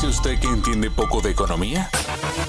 dice 0.00 0.18
usted 0.18 0.40
que 0.40 0.48
entiende 0.48 0.90
poco 0.90 1.20
de 1.20 1.30
economía? 1.30 1.90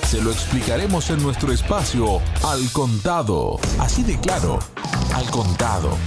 Se 0.04 0.22
lo 0.22 0.32
explicaremos 0.32 1.10
en 1.10 1.22
nuestro 1.22 1.52
espacio 1.52 2.22
Al 2.46 2.72
Contado. 2.72 3.60
Así 3.78 4.04
de 4.04 4.18
claro, 4.22 4.60
Al 5.14 5.30
Contado. 5.32 5.98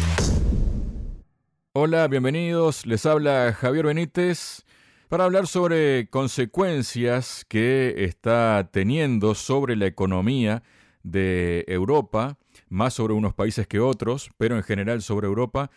Hola, 1.74 2.08
bienvenidos. 2.08 2.86
Les 2.86 3.04
habla 3.04 3.52
Javier 3.52 3.84
Benítez 3.84 4.64
para 5.10 5.24
hablar 5.24 5.46
sobre 5.46 6.08
consecuencias 6.08 7.44
que 7.46 7.92
está 8.04 8.70
teniendo 8.72 9.34
sobre 9.34 9.76
la 9.76 9.84
economía 9.84 10.62
de 11.02 11.66
Europa, 11.68 12.38
más 12.70 12.94
sobre 12.94 13.12
unos 13.12 13.34
países 13.34 13.66
que 13.66 13.80
otros, 13.80 14.30
pero 14.38 14.56
en 14.56 14.62
general 14.62 15.02
sobre 15.02 15.26
Europa, 15.26 15.70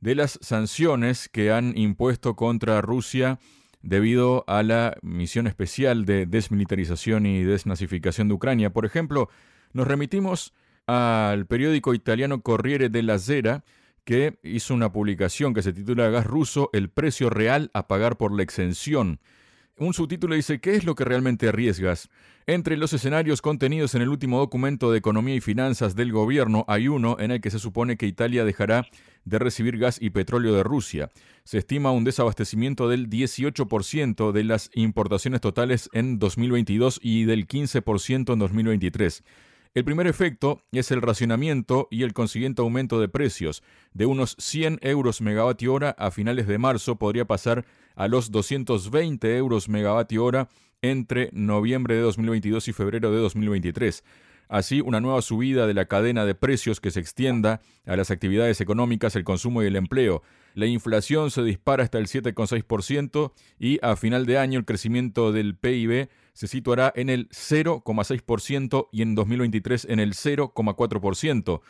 de 0.00 0.14
las 0.14 0.38
sanciones 0.40 1.28
que 1.28 1.52
han 1.52 1.76
impuesto 1.76 2.36
contra 2.36 2.80
Rusia 2.80 3.38
debido 3.82 4.44
a 4.46 4.62
la 4.62 4.96
misión 5.02 5.46
especial 5.46 6.04
de 6.04 6.26
desmilitarización 6.26 7.26
y 7.26 7.42
desnazificación 7.42 8.28
de 8.28 8.34
Ucrania. 8.34 8.72
Por 8.72 8.84
ejemplo, 8.84 9.28
nos 9.72 9.86
remitimos 9.86 10.52
al 10.86 11.46
periódico 11.46 11.94
italiano 11.94 12.42
Corriere 12.42 12.88
della 12.88 13.18
Sera, 13.18 13.64
que 14.04 14.38
hizo 14.42 14.74
una 14.74 14.92
publicación 14.92 15.54
que 15.54 15.62
se 15.62 15.72
titula 15.72 16.10
Gas 16.10 16.26
ruso, 16.26 16.70
el 16.72 16.90
precio 16.90 17.30
real 17.30 17.70
a 17.74 17.86
pagar 17.86 18.16
por 18.16 18.32
la 18.32 18.42
exención. 18.42 19.20
Un 19.80 19.94
subtítulo 19.94 20.34
dice, 20.34 20.60
¿qué 20.60 20.74
es 20.74 20.84
lo 20.84 20.94
que 20.94 21.06
realmente 21.06 21.48
arriesgas? 21.48 22.10
Entre 22.46 22.76
los 22.76 22.92
escenarios 22.92 23.40
contenidos 23.40 23.94
en 23.94 24.02
el 24.02 24.10
último 24.10 24.38
documento 24.38 24.92
de 24.92 24.98
economía 24.98 25.34
y 25.34 25.40
finanzas 25.40 25.96
del 25.96 26.12
gobierno 26.12 26.66
hay 26.68 26.88
uno 26.88 27.16
en 27.18 27.30
el 27.30 27.40
que 27.40 27.50
se 27.50 27.58
supone 27.58 27.96
que 27.96 28.04
Italia 28.04 28.44
dejará 28.44 28.86
de 29.24 29.38
recibir 29.38 29.78
gas 29.78 29.96
y 29.98 30.10
petróleo 30.10 30.52
de 30.52 30.64
Rusia. 30.64 31.08
Se 31.44 31.56
estima 31.56 31.92
un 31.92 32.04
desabastecimiento 32.04 32.90
del 32.90 33.08
18% 33.08 34.32
de 34.32 34.44
las 34.44 34.70
importaciones 34.74 35.40
totales 35.40 35.88
en 35.94 36.18
2022 36.18 37.00
y 37.02 37.24
del 37.24 37.48
15% 37.48 38.34
en 38.34 38.38
2023. 38.38 39.24
El 39.72 39.84
primer 39.84 40.08
efecto 40.08 40.62
es 40.72 40.90
el 40.90 41.00
racionamiento 41.00 41.88
y 41.90 42.02
el 42.02 42.12
consiguiente 42.12 42.60
aumento 42.60 43.00
de 43.00 43.08
precios. 43.08 43.62
De 43.94 44.04
unos 44.04 44.36
100 44.38 44.80
euros 44.82 45.22
megavatio 45.22 45.72
hora 45.72 45.90
a 45.96 46.10
finales 46.10 46.46
de 46.48 46.58
marzo 46.58 46.96
podría 46.96 47.24
pasar 47.24 47.60
a 47.60 47.64
los 48.08 48.30
220 48.30 49.36
euros 49.36 49.68
megavatio 49.68 50.24
hora 50.24 50.48
entre 50.82 51.30
noviembre 51.32 51.94
de 51.94 52.00
2022 52.00 52.68
y 52.68 52.72
febrero 52.72 53.10
de 53.10 53.18
2023. 53.18 54.02
Así, 54.48 54.80
una 54.80 55.00
nueva 55.00 55.22
subida 55.22 55.68
de 55.68 55.74
la 55.74 55.84
cadena 55.84 56.24
de 56.24 56.34
precios 56.34 56.80
que 56.80 56.90
se 56.90 56.98
extienda 56.98 57.60
a 57.86 57.94
las 57.94 58.10
actividades 58.10 58.60
económicas, 58.60 59.14
el 59.14 59.22
consumo 59.22 59.62
y 59.62 59.66
el 59.66 59.76
empleo. 59.76 60.22
La 60.54 60.66
inflación 60.66 61.30
se 61.30 61.44
dispara 61.44 61.84
hasta 61.84 61.98
el 61.98 62.08
7,6% 62.08 63.32
y 63.60 63.78
a 63.80 63.94
final 63.94 64.26
de 64.26 64.38
año 64.38 64.58
el 64.58 64.64
crecimiento 64.64 65.30
del 65.30 65.54
PIB 65.54 66.08
se 66.32 66.48
situará 66.48 66.92
en 66.96 67.10
el 67.10 67.28
0,6% 67.28 68.88
y 68.90 69.02
en 69.02 69.14
2023 69.14 69.86
en 69.88 70.00
el 70.00 70.14
0,4%. 70.14 71.60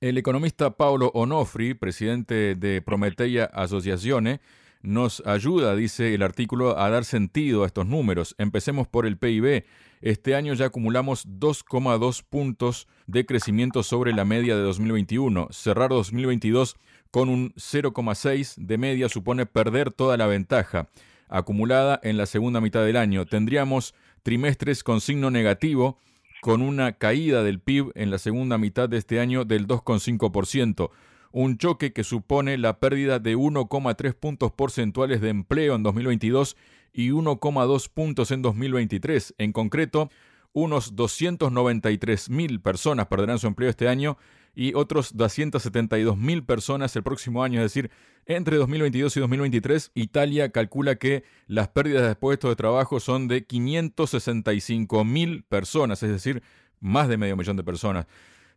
El 0.00 0.16
economista 0.16 0.76
Paolo 0.76 1.10
Onofri, 1.12 1.74
presidente 1.74 2.54
de 2.54 2.80
Prometeia 2.80 3.44
Associazione, 3.44 4.40
nos 4.82 5.22
ayuda, 5.26 5.74
dice 5.76 6.14
el 6.14 6.22
artículo, 6.22 6.78
a 6.78 6.90
dar 6.90 7.04
sentido 7.04 7.62
a 7.62 7.66
estos 7.66 7.86
números. 7.86 8.34
Empecemos 8.38 8.88
por 8.88 9.06
el 9.06 9.16
PIB. 9.16 9.64
Este 10.00 10.34
año 10.34 10.54
ya 10.54 10.66
acumulamos 10.66 11.26
2,2 11.28 12.24
puntos 12.28 12.88
de 13.06 13.24
crecimiento 13.24 13.82
sobre 13.82 14.12
la 14.12 14.24
media 14.24 14.56
de 14.56 14.62
2021. 14.62 15.48
Cerrar 15.52 15.90
2022 15.90 16.76
con 17.10 17.28
un 17.28 17.52
0,6 17.54 18.56
de 18.56 18.78
media 18.78 19.08
supone 19.08 19.46
perder 19.46 19.92
toda 19.92 20.16
la 20.16 20.26
ventaja 20.26 20.88
acumulada 21.28 21.98
en 22.02 22.16
la 22.16 22.26
segunda 22.26 22.60
mitad 22.60 22.84
del 22.84 22.96
año. 22.96 23.26
Tendríamos 23.26 23.94
trimestres 24.22 24.82
con 24.82 25.00
signo 25.00 25.30
negativo, 25.30 25.98
con 26.40 26.60
una 26.60 26.92
caída 26.92 27.42
del 27.42 27.60
PIB 27.60 27.92
en 27.94 28.10
la 28.10 28.18
segunda 28.18 28.58
mitad 28.58 28.88
de 28.88 28.98
este 28.98 29.20
año 29.20 29.44
del 29.44 29.66
2,5% 29.68 30.90
un 31.32 31.58
choque 31.58 31.92
que 31.92 32.04
supone 32.04 32.58
la 32.58 32.78
pérdida 32.78 33.18
de 33.18 33.36
1,3 33.36 34.14
puntos 34.14 34.52
porcentuales 34.52 35.20
de 35.20 35.30
empleo 35.30 35.74
en 35.74 35.82
2022 35.82 36.56
y 36.92 37.10
1,2 37.10 37.88
puntos 37.92 38.30
en 38.30 38.42
2023. 38.42 39.34
En 39.38 39.52
concreto, 39.52 40.10
unos 40.52 40.94
293 40.94 42.30
mil 42.30 42.60
personas 42.60 43.06
perderán 43.06 43.38
su 43.38 43.46
empleo 43.46 43.70
este 43.70 43.88
año 43.88 44.18
y 44.54 44.74
otros 44.74 45.16
272 45.16 46.18
mil 46.18 46.44
personas 46.44 46.94
el 46.94 47.02
próximo 47.02 47.42
año. 47.42 47.60
Es 47.60 47.74
decir, 47.74 47.90
entre 48.26 48.58
2022 48.58 49.16
y 49.16 49.20
2023, 49.20 49.92
Italia 49.94 50.50
calcula 50.52 50.96
que 50.96 51.24
las 51.46 51.68
pérdidas 51.68 52.06
de 52.06 52.14
puestos 52.14 52.50
de 52.50 52.56
trabajo 52.56 53.00
son 53.00 53.28
de 53.28 53.44
565 53.44 55.04
mil 55.04 55.42
personas, 55.44 56.02
es 56.02 56.10
decir, 56.10 56.42
más 56.80 57.08
de 57.08 57.16
medio 57.16 57.36
millón 57.36 57.56
de 57.56 57.64
personas. 57.64 58.06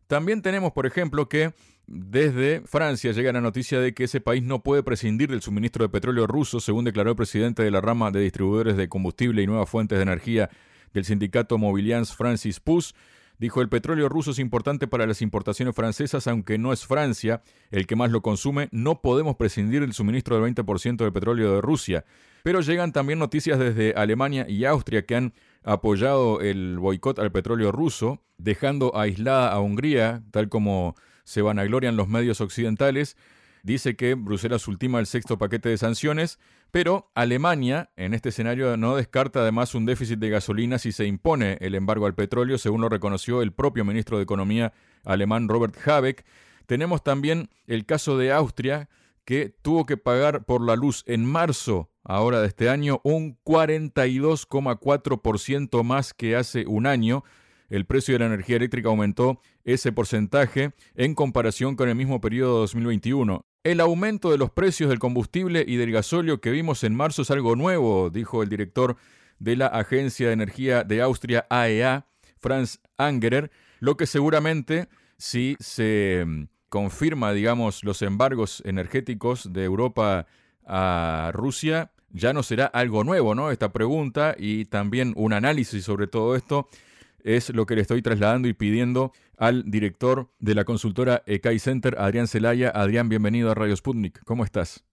También 0.08 0.42
tenemos, 0.42 0.74
por 0.74 0.86
ejemplo, 0.86 1.30
que 1.30 1.54
desde 1.88 2.62
Francia 2.62 3.12
llega 3.12 3.32
la 3.32 3.42
noticia 3.42 3.80
de 3.80 3.94
que 3.94 4.06
ese 4.06 4.20
país 4.20 4.42
no 4.42 4.64
puede 4.64 4.82
prescindir 4.82 5.30
del 5.30 5.42
suministro 5.42 5.84
de 5.84 5.90
petróleo 5.90 6.26
ruso, 6.26 6.60
según 6.60 6.86
declaró 6.86 7.12
el 7.12 7.16
presidente 7.16 7.64
de 7.64 7.72
la 7.72 7.82
rama 7.82 8.10
de 8.12 8.22
distribuidores 8.22 8.76
de 8.76 8.90
combustible 8.90 9.44
y 9.44 9.48
nuevas 9.48 9.70
fuentes 9.70 9.98
de 9.98 10.04
energía 10.04 10.50
del 10.94 11.06
sindicato 11.06 11.58
Mobilians, 11.58 12.16
Francis 12.16 12.60
Pus. 12.60 12.96
Dijo, 13.38 13.62
el 13.62 13.70
petróleo 13.70 14.10
ruso 14.10 14.32
es 14.32 14.40
importante 14.40 14.88
para 14.88 15.06
las 15.06 15.22
importaciones 15.22 15.76
francesas, 15.76 16.26
aunque 16.28 16.58
no 16.58 16.72
es 16.72 16.88
Francia 16.88 17.44
el 17.70 17.86
que 17.86 17.98
más 17.98 18.10
lo 18.10 18.22
consume, 18.22 18.70
no 18.72 19.02
podemos 19.02 19.36
prescindir 19.36 19.82
del 19.82 19.94
suministro 19.94 20.40
del 20.40 20.56
20% 20.56 20.98
del 20.98 21.14
petróleo 21.14 21.56
de 21.56 21.62
Rusia. 21.62 22.06
Pero 22.44 22.62
llegan 22.62 22.94
también 22.94 23.20
noticias 23.20 23.60
desde 23.60 23.94
Alemania 23.94 24.46
y 24.48 24.66
Austria 24.66 25.06
que 25.06 25.16
han 25.16 25.34
apoyado 25.64 26.42
el 26.42 26.80
boicot 26.80 27.20
al 27.20 27.32
petróleo 27.32 27.72
ruso, 27.72 28.22
dejando 28.38 28.96
aislada 28.98 29.52
a 29.52 29.60
Hungría, 29.60 30.24
tal 30.32 30.48
como 30.48 30.96
se 31.26 31.42
vanaglorian 31.42 31.98
los 31.98 32.08
medios 32.08 32.40
occidentales. 32.40 33.18
Dice 33.64 33.96
que 33.96 34.14
Bruselas 34.14 34.68
ultima 34.68 35.00
el 35.00 35.08
sexto 35.08 35.38
paquete 35.38 35.70
de 35.70 35.78
sanciones, 35.78 36.40
pero 36.72 37.12
Alemania 37.16 37.90
en 37.98 38.14
este 38.14 38.30
escenario 38.30 38.78
no 38.78 38.96
descarta 38.96 39.42
además 39.42 39.76
un 39.76 39.86
déficit 39.86 40.20
de 40.20 40.30
gasolina 40.30 40.78
si 40.78 40.92
se 40.92 41.06
impone 41.06 41.58
el 41.60 41.76
embargo 41.76 42.06
al 42.06 42.16
petróleo, 42.16 42.58
según 42.58 42.82
lo 42.82 42.90
reconoció 42.90 43.42
el 43.42 43.52
propio 43.52 43.84
ministro 43.84 44.18
de 44.18 44.24
Economía 44.24 44.72
alemán 45.04 45.50
Robert 45.50 45.76
Habeck. 45.86 46.26
Tenemos 46.68 47.04
también 47.04 47.50
el 47.68 47.86
caso 47.86 48.18
de 48.18 48.32
Austria, 48.32 48.88
que 49.26 49.54
tuvo 49.62 49.86
que 49.86 49.98
pagar 49.98 50.46
por 50.46 50.62
la 50.62 50.76
luz 50.76 51.04
en 51.08 51.26
marzo 51.26 51.90
ahora 52.04 52.42
de 52.42 52.48
este 52.48 52.70
año 52.70 53.02
un 53.04 53.40
42,4% 53.44 55.84
más 55.84 56.14
que 56.14 56.36
hace 56.36 56.66
un 56.68 56.86
año. 56.86 57.24
El 57.76 57.86
precio 57.86 58.14
de 58.14 58.20
la 58.20 58.28
energía 58.28 58.56
eléctrica 58.56 58.88
aumentó 58.88 59.42
ese 59.66 59.92
porcentaje 59.92 60.72
en 60.96 61.14
comparación 61.14 61.76
con 61.76 61.90
el 61.90 61.96
mismo 61.96 62.22
periodo 62.22 62.54
de 62.54 62.60
2021. 62.62 63.46
El 63.66 63.82
aumento 63.82 64.32
de 64.32 64.38
los 64.38 64.50
precios 64.50 64.90
del 64.90 65.00
combustible 65.00 65.66
y 65.68 65.76
del 65.76 65.92
gasóleo 65.92 66.40
que 66.40 66.52
vimos 66.52 66.86
en 66.86 66.96
marzo 66.96 67.24
es 67.24 67.32
algo 67.32 67.58
nuevo, 67.58 68.10
dijo 68.10 68.44
el 68.44 68.48
director 68.48 68.96
de 69.40 69.58
la 69.58 69.68
Agencia 69.68 70.28
de 70.28 70.34
Energía 70.34 70.86
de 70.86 71.02
Austria, 71.02 71.48
AEA, 71.50 72.06
e 72.08 72.34
Franz 72.40 72.80
Angerer, 72.98 73.52
lo 73.82 73.98
que 73.98 74.06
seguramente 74.06 74.88
si 75.18 75.58
se 75.60 76.24
mm, 76.26 76.44
confirma, 76.70 77.34
digamos, 77.34 77.84
los 77.84 78.02
embargos 78.04 78.64
energéticos 78.66 79.52
de 79.52 79.66
Europa 79.66 80.28
a 80.66 81.32
Rusia, 81.34 81.92
ya 82.10 82.32
no 82.32 82.42
será 82.42 82.68
algo 82.68 83.04
nuevo, 83.04 83.36
¿no? 83.36 83.52
Esta 83.52 83.74
pregunta 83.74 84.34
y 84.40 84.64
también 84.64 85.12
un 85.18 85.34
análisis 85.34 85.84
sobre 85.84 86.08
todo 86.08 86.38
esto 86.38 86.70
es 87.26 87.54
lo 87.54 87.66
que 87.66 87.76
le 87.76 87.82
estoy 87.82 88.04
trasladando 88.04 88.48
y 88.48 88.54
pidiendo 88.54 89.12
al 89.38 89.64
director 89.70 90.30
de 90.38 90.54
la 90.54 90.64
consultora 90.64 91.24
ECAI 91.26 91.58
Center, 91.58 91.96
Adrián 91.98 92.28
Celaya. 92.28 92.70
Adrián, 92.70 93.10
bienvenido 93.10 93.50
a 93.50 93.56
Radio 93.56 93.76
Sputnik. 93.76 94.24
¿Cómo 94.24 94.44
estás? 94.44 94.86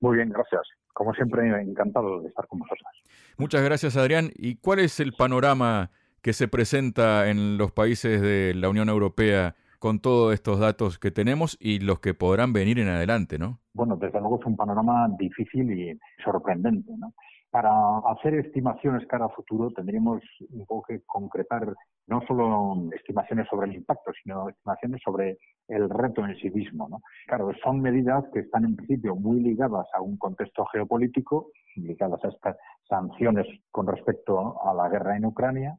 Muy 0.00 0.16
bien, 0.16 0.30
gracias. 0.30 0.62
Como 0.94 1.12
siempre, 1.12 1.46
encantado 1.60 2.22
de 2.22 2.28
estar 2.28 2.46
con 2.46 2.60
vosotros. 2.60 2.88
Muchas 3.36 3.62
gracias, 3.62 3.96
Adrián. 3.98 4.30
¿Y 4.34 4.56
cuál 4.56 4.78
es 4.78 4.98
el 4.98 5.12
panorama 5.12 5.90
que 6.22 6.32
se 6.32 6.48
presenta 6.48 7.28
en 7.28 7.58
los 7.58 7.70
países 7.70 8.22
de 8.22 8.54
la 8.54 8.70
Unión 8.70 8.88
Europea 8.88 9.54
con 9.78 10.00
todos 10.00 10.32
estos 10.32 10.58
datos 10.58 10.98
que 10.98 11.10
tenemos 11.10 11.56
y 11.60 11.80
los 11.80 12.00
que 12.00 12.14
podrán 12.14 12.52
venir 12.52 12.78
en 12.78 12.88
adelante, 12.88 13.38
¿no? 13.38 13.60
Bueno, 13.74 13.96
desde 13.96 14.18
luego 14.18 14.40
es 14.40 14.46
un 14.46 14.56
panorama 14.56 15.08
difícil 15.18 15.70
y 15.70 15.98
sorprendente, 16.24 16.90
¿no? 16.98 17.12
Para 17.50 17.70
hacer 18.10 18.34
estimaciones 18.34 19.06
cara 19.06 19.24
a 19.24 19.30
futuro 19.30 19.70
tendríamos 19.70 20.22
un 20.50 20.66
poco 20.66 20.84
que 20.88 21.00
concretar 21.06 21.74
no 22.06 22.20
solo 22.26 22.90
estimaciones 22.94 23.46
sobre 23.48 23.68
el 23.68 23.76
impacto, 23.76 24.12
sino 24.22 24.48
estimaciones 24.48 25.00
sobre 25.02 25.38
el 25.68 25.88
reto 25.88 26.24
en 26.26 26.36
sí 26.36 26.50
mismo. 26.50 26.88
¿no? 26.88 27.00
Claro, 27.26 27.50
son 27.62 27.80
medidas 27.80 28.24
que 28.32 28.40
están 28.40 28.64
en 28.64 28.76
principio 28.76 29.14
muy 29.14 29.40
ligadas 29.40 29.86
a 29.94 30.00
un 30.00 30.16
contexto 30.18 30.64
geopolítico, 30.66 31.50
ligadas 31.76 32.22
a 32.24 32.28
estas 32.28 32.56
sanciones 32.88 33.46
con 33.70 33.86
respecto 33.86 34.60
a 34.62 34.74
la 34.74 34.88
guerra 34.88 35.16
en 35.16 35.26
Ucrania, 35.26 35.78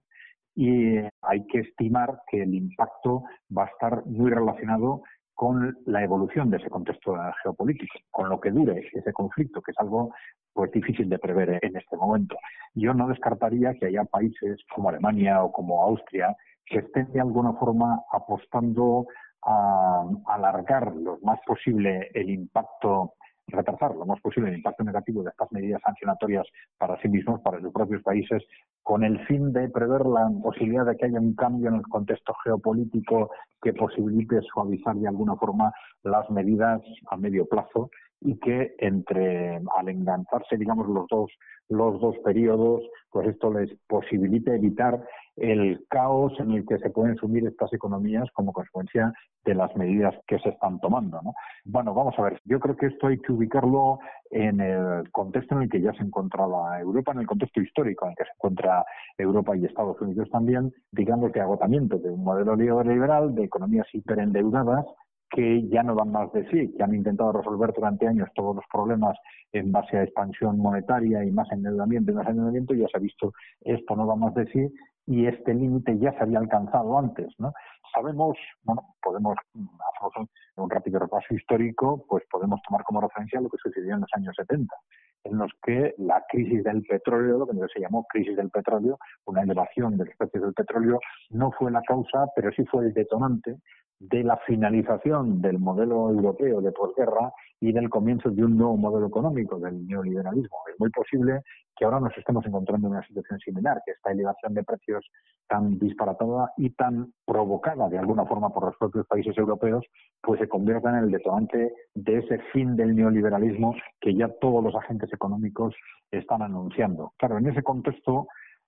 y 0.55 0.97
hay 1.21 1.45
que 1.47 1.59
estimar 1.59 2.21
que 2.27 2.43
el 2.43 2.53
impacto 2.53 3.23
va 3.55 3.63
a 3.63 3.67
estar 3.67 4.05
muy 4.05 4.29
relacionado 4.29 5.03
con 5.33 5.77
la 5.85 6.03
evolución 6.03 6.49
de 6.49 6.57
ese 6.57 6.69
contexto 6.69 7.15
geopolítico, 7.41 7.97
con 8.11 8.27
lo 8.27 8.41
que 8.41 8.51
dure 8.51 8.85
ese 8.91 9.13
conflicto, 9.13 9.61
que 9.61 9.71
es 9.71 9.79
algo 9.79 10.13
pues 10.53 10.71
difícil 10.71 11.09
de 11.09 11.19
prever 11.19 11.59
en 11.61 11.75
este 11.75 11.95
momento. 11.95 12.37
yo 12.73 12.93
no 12.93 13.07
descartaría 13.07 13.73
que 13.75 13.87
haya 13.87 14.03
países 14.05 14.59
como 14.73 14.89
Alemania 14.89 15.43
o 15.43 15.51
como 15.51 15.83
Austria 15.83 16.35
que 16.65 16.79
estén 16.79 17.11
de 17.11 17.21
alguna 17.21 17.53
forma 17.53 18.01
apostando 18.11 19.07
a 19.43 20.03
alargar 20.27 20.93
lo 20.95 21.17
más 21.23 21.39
posible 21.45 22.09
el 22.13 22.29
impacto 22.29 23.13
retrasar 23.51 23.95
lo 23.95 24.05
más 24.05 24.19
posible 24.21 24.49
el 24.49 24.57
impacto 24.57 24.83
negativo 24.83 25.23
de 25.23 25.29
estas 25.29 25.51
medidas 25.51 25.81
sancionatorias 25.83 26.45
para 26.77 26.99
sí 27.01 27.07
mismos, 27.07 27.41
para 27.41 27.59
sus 27.59 27.71
propios 27.73 28.01
países, 28.03 28.43
con 28.83 29.03
el 29.03 29.25
fin 29.25 29.51
de 29.51 29.69
prever 29.69 30.05
la 30.05 30.29
posibilidad 30.41 30.85
de 30.85 30.95
que 30.95 31.05
haya 31.05 31.19
un 31.19 31.35
cambio 31.35 31.69
en 31.69 31.75
el 31.75 31.87
contexto 31.87 32.33
geopolítico 32.43 33.31
que 33.61 33.73
posibilite 33.73 34.39
suavizar 34.53 34.95
de 34.95 35.07
alguna 35.07 35.35
forma 35.35 35.71
las 36.03 36.29
medidas 36.29 36.81
a 37.09 37.17
medio 37.17 37.45
plazo 37.47 37.89
y 38.21 38.37
que 38.39 38.75
entre 38.79 39.61
al 39.77 39.89
engancharse 39.89 40.57
digamos 40.57 40.87
los 40.87 41.07
dos 41.07 41.31
los 41.69 42.01
dos 42.01 42.17
periodos 42.23 42.81
pues 43.11 43.27
esto 43.27 43.53
les 43.53 43.71
posibilite 43.87 44.55
evitar 44.55 45.03
el 45.37 45.85
caos 45.89 46.33
en 46.39 46.51
el 46.51 46.65
que 46.65 46.77
se 46.79 46.89
pueden 46.89 47.15
sumir 47.15 47.47
estas 47.47 47.71
economías 47.71 48.27
como 48.33 48.51
consecuencia 48.51 49.13
de 49.45 49.55
las 49.55 49.73
medidas 49.77 50.13
que 50.27 50.37
se 50.39 50.49
están 50.49 50.79
tomando 50.79 51.21
¿no? 51.21 51.33
bueno 51.63 51.93
vamos 51.93 52.13
a 52.17 52.23
ver 52.23 52.41
yo 52.43 52.59
creo 52.59 52.75
que 52.75 52.87
esto 52.87 53.07
hay 53.07 53.19
que 53.19 53.31
ubicarlo 53.31 53.99
en 54.31 54.59
el 54.59 55.09
contexto 55.11 55.55
en 55.55 55.63
el 55.63 55.69
que 55.69 55.81
ya 55.81 55.93
se 55.93 56.03
encontraba 56.03 56.79
Europa 56.81 57.13
en 57.13 57.19
el 57.19 57.27
contexto 57.27 57.61
histórico 57.61 58.05
en 58.05 58.11
el 58.11 58.17
que 58.17 58.25
se 58.25 58.31
encuentra 58.31 58.85
Europa 59.17 59.55
y 59.55 59.65
Estados 59.65 59.99
Unidos 60.01 60.29
también 60.29 60.73
digamos 60.91 61.31
que 61.31 61.39
agotamiento 61.39 61.97
de 61.99 62.09
un 62.09 62.23
modelo 62.23 62.57
neoliberal 62.57 63.33
de 63.33 63.45
economías 63.45 63.87
hiperendeudadas 63.93 64.85
que 65.29 65.67
ya 65.67 65.83
no 65.83 65.95
dan 65.95 66.11
más 66.11 66.31
de 66.33 66.47
sí, 66.49 66.73
que 66.75 66.83
han 66.83 66.95
intentado 66.95 67.31
resolver 67.31 67.71
durante 67.73 68.07
años 68.07 68.29
todos 68.33 68.55
los 68.55 68.65
problemas 68.71 69.17
en 69.51 69.71
base 69.71 69.97
a 69.97 70.03
expansión 70.03 70.57
monetaria 70.57 71.23
y 71.23 71.31
más 71.31 71.51
endeudamiento 71.51 72.11
y 72.11 72.15
más 72.15 72.27
endeudamiento, 72.27 72.73
ya 72.73 72.87
se 72.87 72.97
ha 72.97 72.99
visto 72.99 73.33
esto 73.61 73.95
no 73.95 74.05
da 74.05 74.15
más 74.15 74.33
de 74.33 74.45
sí 74.47 74.73
y 75.05 75.25
este 75.25 75.55
límite 75.55 75.97
ya 75.97 76.11
se 76.13 76.19
había 76.23 76.37
alcanzado 76.37 76.97
antes, 76.97 77.27
¿no? 77.39 77.51
Sabemos, 77.95 78.37
bueno, 78.63 78.83
podemos 79.01 79.35
hacer 79.55 80.27
un 80.55 80.69
rápido 80.69 80.99
repaso 80.99 81.33
histórico, 81.33 82.05
pues 82.07 82.23
podemos 82.29 82.61
tomar 82.61 82.83
como 82.83 83.01
referencia 83.01 83.41
lo 83.41 83.49
que 83.49 83.57
sucedió 83.57 83.95
en 83.95 84.01
los 84.01 84.09
años 84.13 84.35
70, 84.35 84.75
en 85.23 85.37
los 85.37 85.51
que 85.63 85.95
la 85.97 86.23
crisis 86.29 86.63
del 86.63 86.83
petróleo, 86.83 87.39
lo 87.39 87.47
que 87.47 87.53
se 87.73 87.79
llamó 87.79 88.05
crisis 88.07 88.37
del 88.37 88.51
petróleo, 88.51 88.99
una 89.25 89.41
elevación 89.41 89.97
de 89.97 90.05
los 90.05 90.15
precios 90.15 90.43
del 90.43 90.53
petróleo, 90.53 90.99
no 91.31 91.51
fue 91.53 91.71
la 91.71 91.81
causa, 91.81 92.27
pero 92.35 92.51
sí 92.51 92.63
fue 92.65 92.85
el 92.85 92.93
detonante 92.93 93.57
de 93.99 94.23
la 94.23 94.37
finalización 94.37 95.41
del 95.41 95.59
modelo 95.59 96.09
europeo 96.09 96.61
de 96.61 96.71
posguerra 96.71 97.33
y 97.59 97.73
del 97.73 97.89
comienzo 97.89 98.29
de 98.29 98.45
un 98.45 98.57
nuevo 98.57 98.77
modelo 98.77 99.07
económico, 99.07 99.59
del 99.59 99.85
neoliberalismo. 99.85 100.57
Es 100.71 100.79
muy 100.79 100.89
posible 100.89 101.41
que 101.75 101.83
ahora 101.83 101.99
nos 101.99 102.17
estemos 102.17 102.45
encontrando 102.45 102.87
en 102.87 102.93
una 102.93 103.05
situación 103.05 103.39
similar, 103.39 103.81
que 103.85 103.91
esta 103.91 104.11
elevación 104.11 104.53
de 104.53 104.63
precios 104.63 105.05
tan 105.47 105.77
disparatada 105.77 106.53
y 106.57 106.69
tan 106.71 107.11
provocada 107.25 107.89
de 107.89 107.97
alguna 107.97 108.25
forma 108.25 108.49
por 108.49 108.65
los 108.65 108.77
propios 108.77 109.05
países 109.07 109.37
europeos, 109.37 109.85
pues 110.21 110.39
se 110.39 110.47
convierta 110.47 110.89
en 110.89 111.03
el 111.03 111.11
detonante 111.11 111.73
de 111.93 112.17
ese 112.19 112.39
fin 112.53 112.77
del 112.77 112.95
neoliberalismo 112.95 113.75
que 113.99 114.15
ya 114.15 114.29
todos 114.39 114.63
los 114.63 114.75
agentes 114.75 115.11
económicos 115.11 115.75
están 116.11 116.41
anunciando. 116.41 117.11
Claro, 117.17 117.37
en 117.37 117.47
ese 117.47 117.63
contexto 117.63 118.27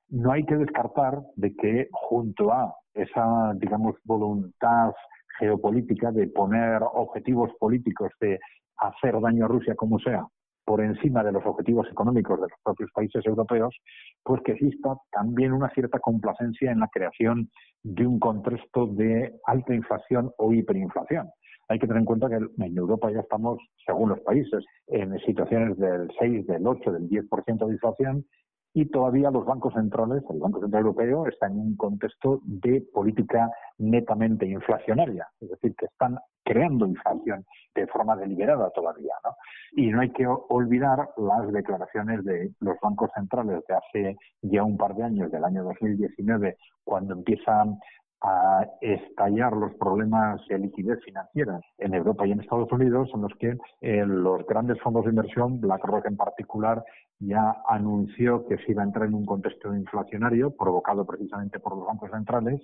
no 0.09 0.31
hay 0.33 0.43
que 0.43 0.57
descartar 0.57 1.21
de 1.35 1.55
que 1.55 1.87
junto 1.91 2.51
a 2.51 2.75
esa, 2.93 3.53
digamos, 3.55 3.95
voluntad 4.03 4.91
geopolítica 5.39 6.11
de 6.11 6.27
poner 6.27 6.81
objetivos 6.93 7.51
políticos 7.59 8.11
de 8.19 8.39
hacer 8.77 9.19
daño 9.19 9.45
a 9.45 9.47
Rusia 9.47 9.75
como 9.75 9.99
sea 9.99 10.25
por 10.65 10.81
encima 10.81 11.23
de 11.23 11.31
los 11.31 11.45
objetivos 11.45 11.87
económicos 11.91 12.39
de 12.39 12.47
los 12.47 12.59
propios 12.63 12.91
países 12.93 13.25
europeos, 13.25 13.75
pues 14.23 14.41
que 14.43 14.53
exista 14.53 14.95
también 15.11 15.53
una 15.53 15.69
cierta 15.71 15.99
complacencia 15.99 16.71
en 16.71 16.79
la 16.79 16.87
creación 16.87 17.49
de 17.83 18.05
un 18.05 18.19
contexto 18.19 18.87
de 18.87 19.33
alta 19.45 19.73
inflación 19.73 20.31
o 20.37 20.53
hiperinflación. 20.53 21.29
Hay 21.67 21.79
que 21.79 21.87
tener 21.87 22.01
en 22.01 22.05
cuenta 22.05 22.29
que 22.29 22.35
en 22.35 22.77
Europa 22.77 23.11
ya 23.11 23.21
estamos, 23.21 23.59
según 23.85 24.09
los 24.09 24.19
países, 24.21 24.63
en 24.87 25.17
situaciones 25.19 25.77
del 25.77 26.09
6, 26.19 26.47
del 26.47 26.67
8, 26.67 26.91
del 26.91 27.09
10% 27.09 27.65
de 27.65 27.73
inflación 27.73 28.25
y 28.73 28.85
todavía 28.85 29.31
los 29.31 29.45
bancos 29.45 29.73
centrales, 29.73 30.23
el 30.29 30.39
Banco 30.39 30.61
Central 30.61 30.83
Europeo, 30.83 31.27
está 31.27 31.47
en 31.47 31.59
un 31.59 31.75
contexto 31.75 32.39
de 32.43 32.81
política 32.93 33.49
netamente 33.77 34.45
inflacionaria, 34.45 35.27
es 35.41 35.49
decir, 35.49 35.75
que 35.75 35.85
están 35.85 36.17
creando 36.43 36.87
inflación 36.87 37.45
de 37.75 37.87
forma 37.87 38.15
deliberada 38.15 38.69
todavía. 38.71 39.13
¿no? 39.25 39.35
Y 39.73 39.89
no 39.89 40.01
hay 40.01 40.11
que 40.11 40.25
olvidar 40.25 41.09
las 41.17 41.51
declaraciones 41.51 42.23
de 42.23 42.51
los 42.59 42.77
bancos 42.81 43.11
centrales 43.13 43.61
de 43.67 43.75
hace 43.75 44.17
ya 44.41 44.63
un 44.63 44.77
par 44.77 44.95
de 44.95 45.03
años, 45.03 45.31
del 45.31 45.43
año 45.43 45.63
2019, 45.63 46.57
cuando 46.83 47.13
empiezan 47.13 47.77
a 48.21 48.67
estallar 48.81 49.53
los 49.53 49.73
problemas 49.75 50.41
de 50.47 50.59
liquidez 50.59 50.99
financiera 51.03 51.59
en 51.79 51.93
Europa 51.93 52.27
y 52.27 52.31
en 52.31 52.41
Estados 52.41 52.71
Unidos, 52.71 53.09
en 53.13 53.21
los 53.21 53.33
que 53.39 53.57
los 53.81 54.45
grandes 54.45 54.79
fondos 54.81 55.05
de 55.05 55.09
inversión, 55.09 55.59
BlackRock 55.59 56.05
en 56.05 56.17
particular, 56.17 56.83
ya 57.19 57.61
anunció 57.67 58.47
que 58.47 58.57
se 58.57 58.71
iba 58.71 58.83
a 58.83 58.85
entrar 58.85 59.07
en 59.07 59.15
un 59.15 59.25
contexto 59.25 59.73
inflacionario 59.75 60.55
provocado 60.55 61.05
precisamente 61.05 61.59
por 61.59 61.75
los 61.75 61.85
bancos 61.85 62.11
centrales 62.11 62.61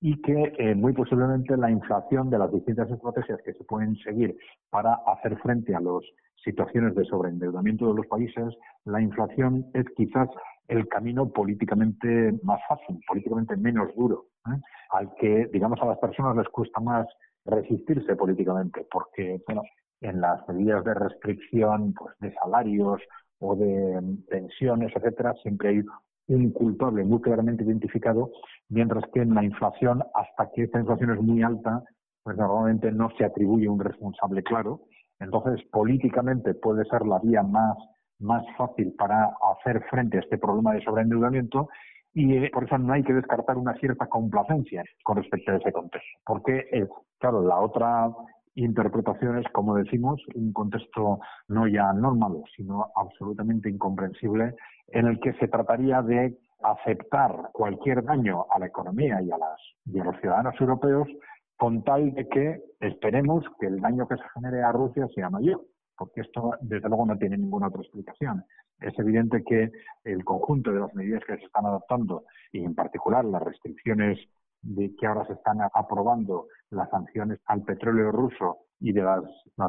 y 0.00 0.20
que 0.20 0.52
eh, 0.58 0.74
muy 0.74 0.92
posiblemente 0.92 1.56
la 1.56 1.70
inflación 1.70 2.28
de 2.28 2.38
las 2.38 2.52
distintas 2.52 2.90
estrategias 2.90 3.40
que 3.44 3.52
se 3.54 3.64
pueden 3.64 3.96
seguir 3.96 4.36
para 4.70 4.98
hacer 5.06 5.36
frente 5.38 5.74
a 5.74 5.80
las 5.80 6.02
situaciones 6.44 6.94
de 6.96 7.04
sobreendeudamiento 7.04 7.88
de 7.88 7.94
los 7.94 8.06
países, 8.06 8.52
la 8.84 9.00
inflación 9.00 9.66
es 9.74 9.84
quizás 9.96 10.28
el 10.66 10.88
camino 10.88 11.30
políticamente 11.30 12.32
más 12.42 12.60
fácil, 12.68 12.98
políticamente 13.06 13.56
menos 13.56 13.94
duro, 13.94 14.26
¿eh? 14.48 14.60
Al 14.92 15.14
que, 15.14 15.48
digamos, 15.52 15.80
a 15.80 15.86
las 15.86 15.98
personas 15.98 16.36
les 16.36 16.48
cuesta 16.48 16.80
más 16.80 17.06
resistirse 17.44 18.14
políticamente, 18.16 18.86
porque, 18.90 19.40
bueno, 19.46 19.62
en 20.00 20.20
las 20.20 20.46
medidas 20.48 20.84
de 20.84 20.94
restricción 20.94 21.94
pues, 21.94 22.14
de 22.20 22.32
salarios 22.34 23.00
o 23.38 23.56
de 23.56 24.00
pensiones, 24.28 24.92
etcétera, 24.94 25.34
siempre 25.42 25.68
hay 25.70 25.82
un 26.28 26.50
culpable 26.52 27.04
muy 27.04 27.20
claramente 27.20 27.64
identificado, 27.64 28.30
mientras 28.68 29.04
que 29.12 29.20
en 29.20 29.34
la 29.34 29.44
inflación, 29.44 30.02
hasta 30.14 30.50
que 30.54 30.64
esta 30.64 30.80
inflación 30.80 31.10
es 31.10 31.20
muy 31.20 31.42
alta, 31.42 31.82
pues 32.22 32.36
normalmente 32.36 32.92
no 32.92 33.10
se 33.18 33.24
atribuye 33.24 33.68
un 33.68 33.80
responsable 33.80 34.42
claro. 34.42 34.82
Entonces, 35.18 35.64
políticamente 35.70 36.54
puede 36.54 36.84
ser 36.84 37.04
la 37.06 37.18
vía 37.18 37.42
más 37.42 37.76
más 38.22 38.44
fácil 38.56 38.94
para 38.96 39.34
hacer 39.52 39.82
frente 39.90 40.16
a 40.16 40.20
este 40.20 40.38
problema 40.38 40.72
de 40.72 40.82
sobreendeudamiento 40.82 41.68
y 42.14 42.36
eh, 42.36 42.50
por 42.52 42.64
eso 42.64 42.78
no 42.78 42.92
hay 42.92 43.02
que 43.02 43.14
descartar 43.14 43.56
una 43.56 43.74
cierta 43.74 44.06
complacencia 44.06 44.84
con 45.02 45.16
respecto 45.16 45.52
a 45.52 45.56
ese 45.56 45.72
contexto. 45.72 46.18
Porque, 46.24 46.66
es, 46.70 46.88
claro, 47.18 47.42
la 47.42 47.58
otra 47.58 48.10
interpretación 48.54 49.38
es, 49.38 49.46
como 49.52 49.76
decimos, 49.76 50.20
un 50.34 50.52
contexto 50.52 51.20
no 51.48 51.66
ya 51.66 51.92
normal, 51.92 52.42
sino 52.54 52.90
absolutamente 52.94 53.70
incomprensible, 53.70 54.54
en 54.88 55.06
el 55.06 55.20
que 55.20 55.32
se 55.34 55.48
trataría 55.48 56.02
de 56.02 56.36
aceptar 56.62 57.50
cualquier 57.52 58.04
daño 58.04 58.46
a 58.50 58.58
la 58.58 58.66
economía 58.66 59.20
y 59.22 59.30
a, 59.30 59.38
las, 59.38 59.58
y 59.86 59.98
a 59.98 60.04
los 60.04 60.16
ciudadanos 60.20 60.54
europeos 60.60 61.08
con 61.56 61.82
tal 61.82 62.12
de 62.12 62.28
que 62.28 62.60
esperemos 62.80 63.44
que 63.58 63.66
el 63.66 63.80
daño 63.80 64.06
que 64.06 64.16
se 64.16 64.28
genere 64.34 64.62
a 64.62 64.72
Rusia 64.72 65.08
sea 65.14 65.30
mayor 65.30 65.60
porque 66.02 66.22
esto 66.22 66.54
desde 66.60 66.88
luego 66.88 67.06
no 67.06 67.16
tiene 67.16 67.38
ninguna 67.38 67.68
otra 67.68 67.80
explicación. 67.80 68.44
Es 68.80 68.98
evidente 68.98 69.44
que 69.44 69.70
el 70.02 70.24
conjunto 70.24 70.72
de 70.72 70.80
las 70.80 70.92
medidas 70.96 71.22
que 71.24 71.36
se 71.36 71.44
están 71.44 71.64
adoptando 71.64 72.24
y 72.50 72.64
en 72.64 72.74
particular 72.74 73.24
las 73.24 73.40
restricciones 73.40 74.18
de 74.62 74.96
que 74.96 75.06
ahora 75.06 75.24
se 75.26 75.34
están 75.34 75.58
aprobando 75.72 76.48
las 76.70 76.90
sanciones 76.90 77.38
al 77.46 77.62
petróleo 77.62 78.10
ruso 78.10 78.66
y 78.80 78.90
de 78.90 79.02
las, 79.02 79.22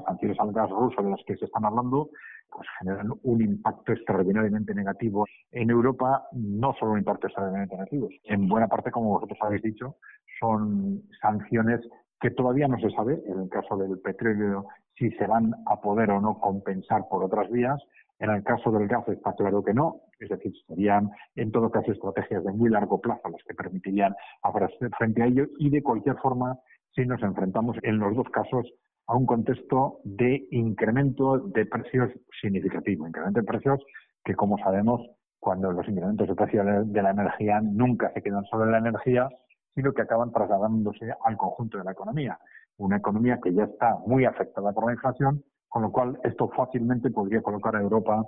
sanciones 0.08 0.40
al 0.40 0.54
gas 0.54 0.72
ruso 0.72 1.04
de 1.04 1.12
las 1.12 1.22
que 1.28 1.38
se 1.38 1.46
están 1.46 1.66
hablando, 1.66 2.10
pues 2.50 2.68
generan 2.80 3.12
un 3.22 3.42
impacto 3.44 3.92
extraordinariamente 3.92 4.74
negativo 4.74 5.28
en 5.52 5.70
Europa, 5.70 6.28
no 6.32 6.74
solo 6.80 6.94
un 6.94 7.00
impacto 7.00 7.28
extraordinariamente 7.28 7.76
negativo, 7.76 8.10
en 8.24 8.48
buena 8.48 8.68
parte, 8.68 8.90
como 8.90 9.10
vosotros 9.10 9.38
habéis 9.44 9.62
dicho, 9.62 9.98
son 10.40 11.04
sanciones 11.22 11.82
que 12.24 12.32
todavía 12.32 12.70
no 12.70 12.80
se 12.80 12.90
sabe, 12.92 13.22
en 13.28 13.38
el 13.38 13.50
caso 13.50 13.76
del 13.76 14.00
petróleo, 14.00 14.68
si 14.98 15.12
se 15.12 15.28
van 15.28 15.54
a 15.66 15.82
poder 15.82 16.10
o 16.10 16.22
no 16.22 16.40
compensar 16.40 17.10
por 17.10 17.22
otras 17.22 17.52
vías. 17.52 17.78
En 18.18 18.30
el 18.30 18.42
caso 18.44 18.72
del 18.72 18.88
gas 18.88 19.06
está 19.10 19.34
claro 19.34 19.62
que 19.62 19.74
no, 19.74 20.04
es 20.22 20.30
decir, 20.30 20.54
serían 20.66 21.12
en 21.36 21.52
todo 21.52 21.70
caso 21.70 21.92
estrategias 21.92 22.46
de 22.46 22.54
muy 22.54 22.70
largo 22.70 23.02
plazo 23.02 23.28
las 23.28 23.44
que 23.44 23.54
permitirían 23.54 24.16
hacer 24.42 24.90
frente 24.98 25.22
a 25.22 25.26
ello 25.26 25.48
y 25.60 25.70
de 25.70 25.84
cualquier 25.84 26.16
forma, 26.20 26.58
si 26.96 27.06
nos 27.06 27.22
enfrentamos 27.22 27.76
en 27.84 28.00
los 28.00 28.16
dos 28.16 28.30
casos 28.30 28.72
a 29.08 29.18
un 29.18 29.26
contexto 29.26 30.00
de 30.06 30.48
incremento 30.52 31.40
de 31.40 31.66
precios 31.66 32.10
significativo, 32.42 33.06
incremento 33.06 33.42
de 33.42 33.46
precios 33.46 33.82
que, 34.24 34.34
como 34.34 34.58
sabemos, 34.60 35.02
cuando 35.40 35.74
los 35.74 35.86
incrementos 35.90 36.30
de 36.30 36.36
precios 36.36 36.66
de 36.86 37.02
la 37.02 37.12
energía 37.12 37.60
nunca 37.60 38.14
se 38.14 38.22
quedan 38.22 38.46
solo 38.46 38.64
en 38.64 38.72
la 38.72 38.78
energía, 38.78 39.28
sino 39.76 39.94
que 39.94 40.02
acaban 40.02 40.32
trasladándose 40.32 41.12
al 41.26 41.38
conjunto 41.38 41.78
de 41.78 41.84
la 41.84 41.92
economía. 41.92 42.40
Una 42.78 42.98
economía 42.98 43.40
que 43.44 43.54
ya 43.54 43.64
está 43.64 43.98
muy 44.06 44.26
afectada 44.26 44.72
por 44.72 44.86
la 44.86 44.94
inflación, 44.94 45.44
con 45.68 45.84
lo 45.84 45.92
cual 45.92 46.20
esto 46.24 46.50
fácilmente 46.50 47.10
podría 47.12 47.42
colocar 47.42 47.76
a 47.76 47.82
Europa 47.82 48.24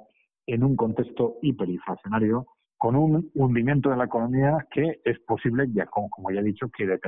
en 0.48 0.64
un 0.64 0.76
contexto 0.76 1.38
hiperinflacionario 1.42 2.48
con 2.78 2.96
un 2.96 3.32
hundimiento 3.34 3.90
de 3.90 3.98
la 3.98 4.06
economía 4.06 4.68
que 4.70 5.00
es 5.04 5.20
posible, 5.22 5.68
ya 5.74 5.86
como, 5.86 6.32
ya 6.32 6.42
he 6.42 6.44
dicho, 6.44 6.70
que 6.70 6.86
las, 6.86 7.00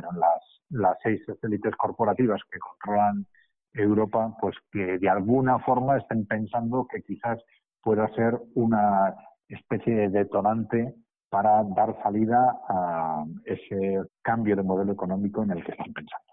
las 0.69 0.97
seis 1.03 1.21
élites 1.43 1.75
corporativas 1.75 2.41
que 2.49 2.59
controlan 2.59 3.25
Europa, 3.73 4.35
pues 4.41 4.55
que 4.71 4.97
de 4.97 5.09
alguna 5.09 5.59
forma 5.59 5.97
estén 5.97 6.25
pensando 6.25 6.87
que 6.87 7.01
quizás 7.01 7.39
pueda 7.81 8.07
ser 8.15 8.39
una 8.55 9.13
especie 9.49 9.95
de 9.95 10.09
detonante 10.09 10.95
para 11.29 11.63
dar 11.75 11.97
salida 12.03 12.57
a 12.69 13.25
ese 13.45 14.01
cambio 14.21 14.55
de 14.55 14.63
modelo 14.63 14.93
económico 14.93 15.43
en 15.43 15.51
el 15.51 15.63
que 15.63 15.71
están 15.71 15.93
pensando. 15.93 16.23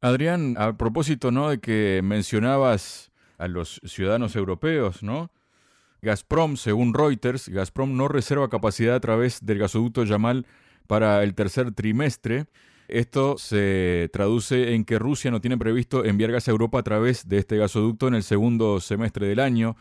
Adrián, 0.00 0.56
a 0.58 0.76
propósito 0.76 1.30
¿no? 1.30 1.48
de 1.48 1.60
que 1.60 2.00
mencionabas 2.02 3.12
a 3.38 3.48
los 3.48 3.80
ciudadanos 3.84 4.36
europeos, 4.36 5.02
¿no? 5.02 5.30
Gazprom, 6.02 6.56
según 6.56 6.92
Reuters, 6.92 7.48
Gazprom 7.48 7.96
no 7.96 8.08
reserva 8.08 8.50
capacidad 8.50 8.94
a 8.94 9.00
través 9.00 9.44
del 9.44 9.58
gasoducto 9.58 10.04
Yamal 10.04 10.46
para 10.86 11.22
el 11.22 11.34
tercer 11.34 11.72
trimestre. 11.72 12.46
Esto 12.88 13.38
se 13.38 14.10
traduce 14.12 14.74
en 14.74 14.84
que 14.84 14.98
Rusia 14.98 15.30
no 15.30 15.40
tiene 15.40 15.56
previsto 15.56 16.04
enviar 16.04 16.32
gas 16.32 16.46
a 16.48 16.50
Europa 16.50 16.78
a 16.78 16.82
través 16.82 17.26
de 17.26 17.38
este 17.38 17.56
gasoducto 17.56 18.08
en 18.08 18.14
el 18.14 18.22
segundo 18.22 18.80
semestre 18.80 19.26
del 19.26 19.40
año. 19.40 19.76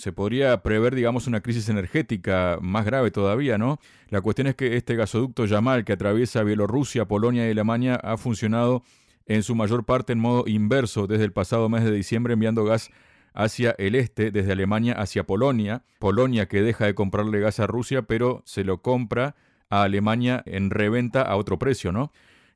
Se 0.00 0.12
podría 0.12 0.62
prever, 0.62 0.94
digamos, 0.94 1.26
una 1.26 1.42
crisis 1.42 1.68
energética 1.68 2.58
más 2.62 2.86
grave 2.86 3.10
todavía, 3.10 3.58
¿no? 3.58 3.78
La 4.08 4.22
cuestión 4.22 4.46
es 4.46 4.54
que 4.54 4.76
este 4.76 4.96
gasoducto 4.96 5.44
Yamal 5.44 5.84
que 5.84 5.92
atraviesa 5.92 6.42
Bielorrusia, 6.42 7.04
Polonia 7.04 7.46
y 7.46 7.50
Alemania 7.50 7.96
ha 7.96 8.16
funcionado 8.16 8.82
en 9.26 9.42
su 9.42 9.54
mayor 9.54 9.84
parte 9.84 10.14
en 10.14 10.18
modo 10.18 10.44
inverso 10.46 11.06
desde 11.06 11.24
el 11.24 11.32
pasado 11.32 11.68
mes 11.68 11.84
de 11.84 11.92
diciembre 11.92 12.32
enviando 12.32 12.64
gas 12.64 12.90
hacia 13.34 13.74
el 13.76 13.94
este, 13.94 14.30
desde 14.30 14.52
Alemania 14.52 14.94
hacia 14.94 15.24
Polonia. 15.24 15.84
Polonia 15.98 16.46
que 16.46 16.62
deja 16.62 16.86
de 16.86 16.94
comprarle 16.94 17.38
gas 17.38 17.60
a 17.60 17.66
Rusia, 17.66 18.00
pero 18.00 18.42
se 18.46 18.64
lo 18.64 18.80
compra 18.80 19.36
a 19.68 19.82
Alemania 19.82 20.42
en 20.46 20.70
reventa 20.70 21.20
a 21.20 21.36
otro 21.36 21.58
precio, 21.58 21.92
¿no? 21.92 22.10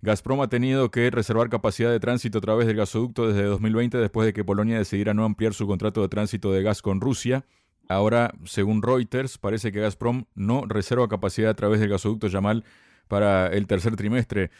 Gazprom 0.04 0.42
ha 0.42 0.48
tenido 0.48 0.90
que 0.90 1.10
reservar 1.10 1.48
capacidad 1.48 1.90
de 1.90 1.98
tránsito 1.98 2.36
a 2.36 2.40
través 2.42 2.66
del 2.66 2.76
gasoducto 2.76 3.26
desde 3.26 3.44
2020 3.44 3.96
después 3.96 4.26
de 4.26 4.34
que 4.34 4.44
Polonia 4.44 4.76
decidiera 4.76 5.14
no 5.14 5.24
ampliar 5.24 5.54
su 5.54 5.66
contrato 5.66 6.02
de 6.02 6.08
tránsito 6.08 6.52
de 6.52 6.62
gas 6.62 6.82
con 6.82 7.00
Rusia. 7.00 7.46
Ahora, 7.88 8.34
según 8.44 8.82
Reuters, 8.82 9.38
parece 9.38 9.72
que 9.72 9.80
Gazprom 9.80 10.26
no 10.34 10.66
reserva 10.66 11.08
capacidad 11.08 11.48
a 11.48 11.54
través 11.54 11.80
del 11.80 11.88
gasoducto 11.88 12.26
Yamal 12.26 12.64
para 13.08 13.46
el 13.46 13.66
tercer 13.66 13.96
trimestre. 13.96 14.50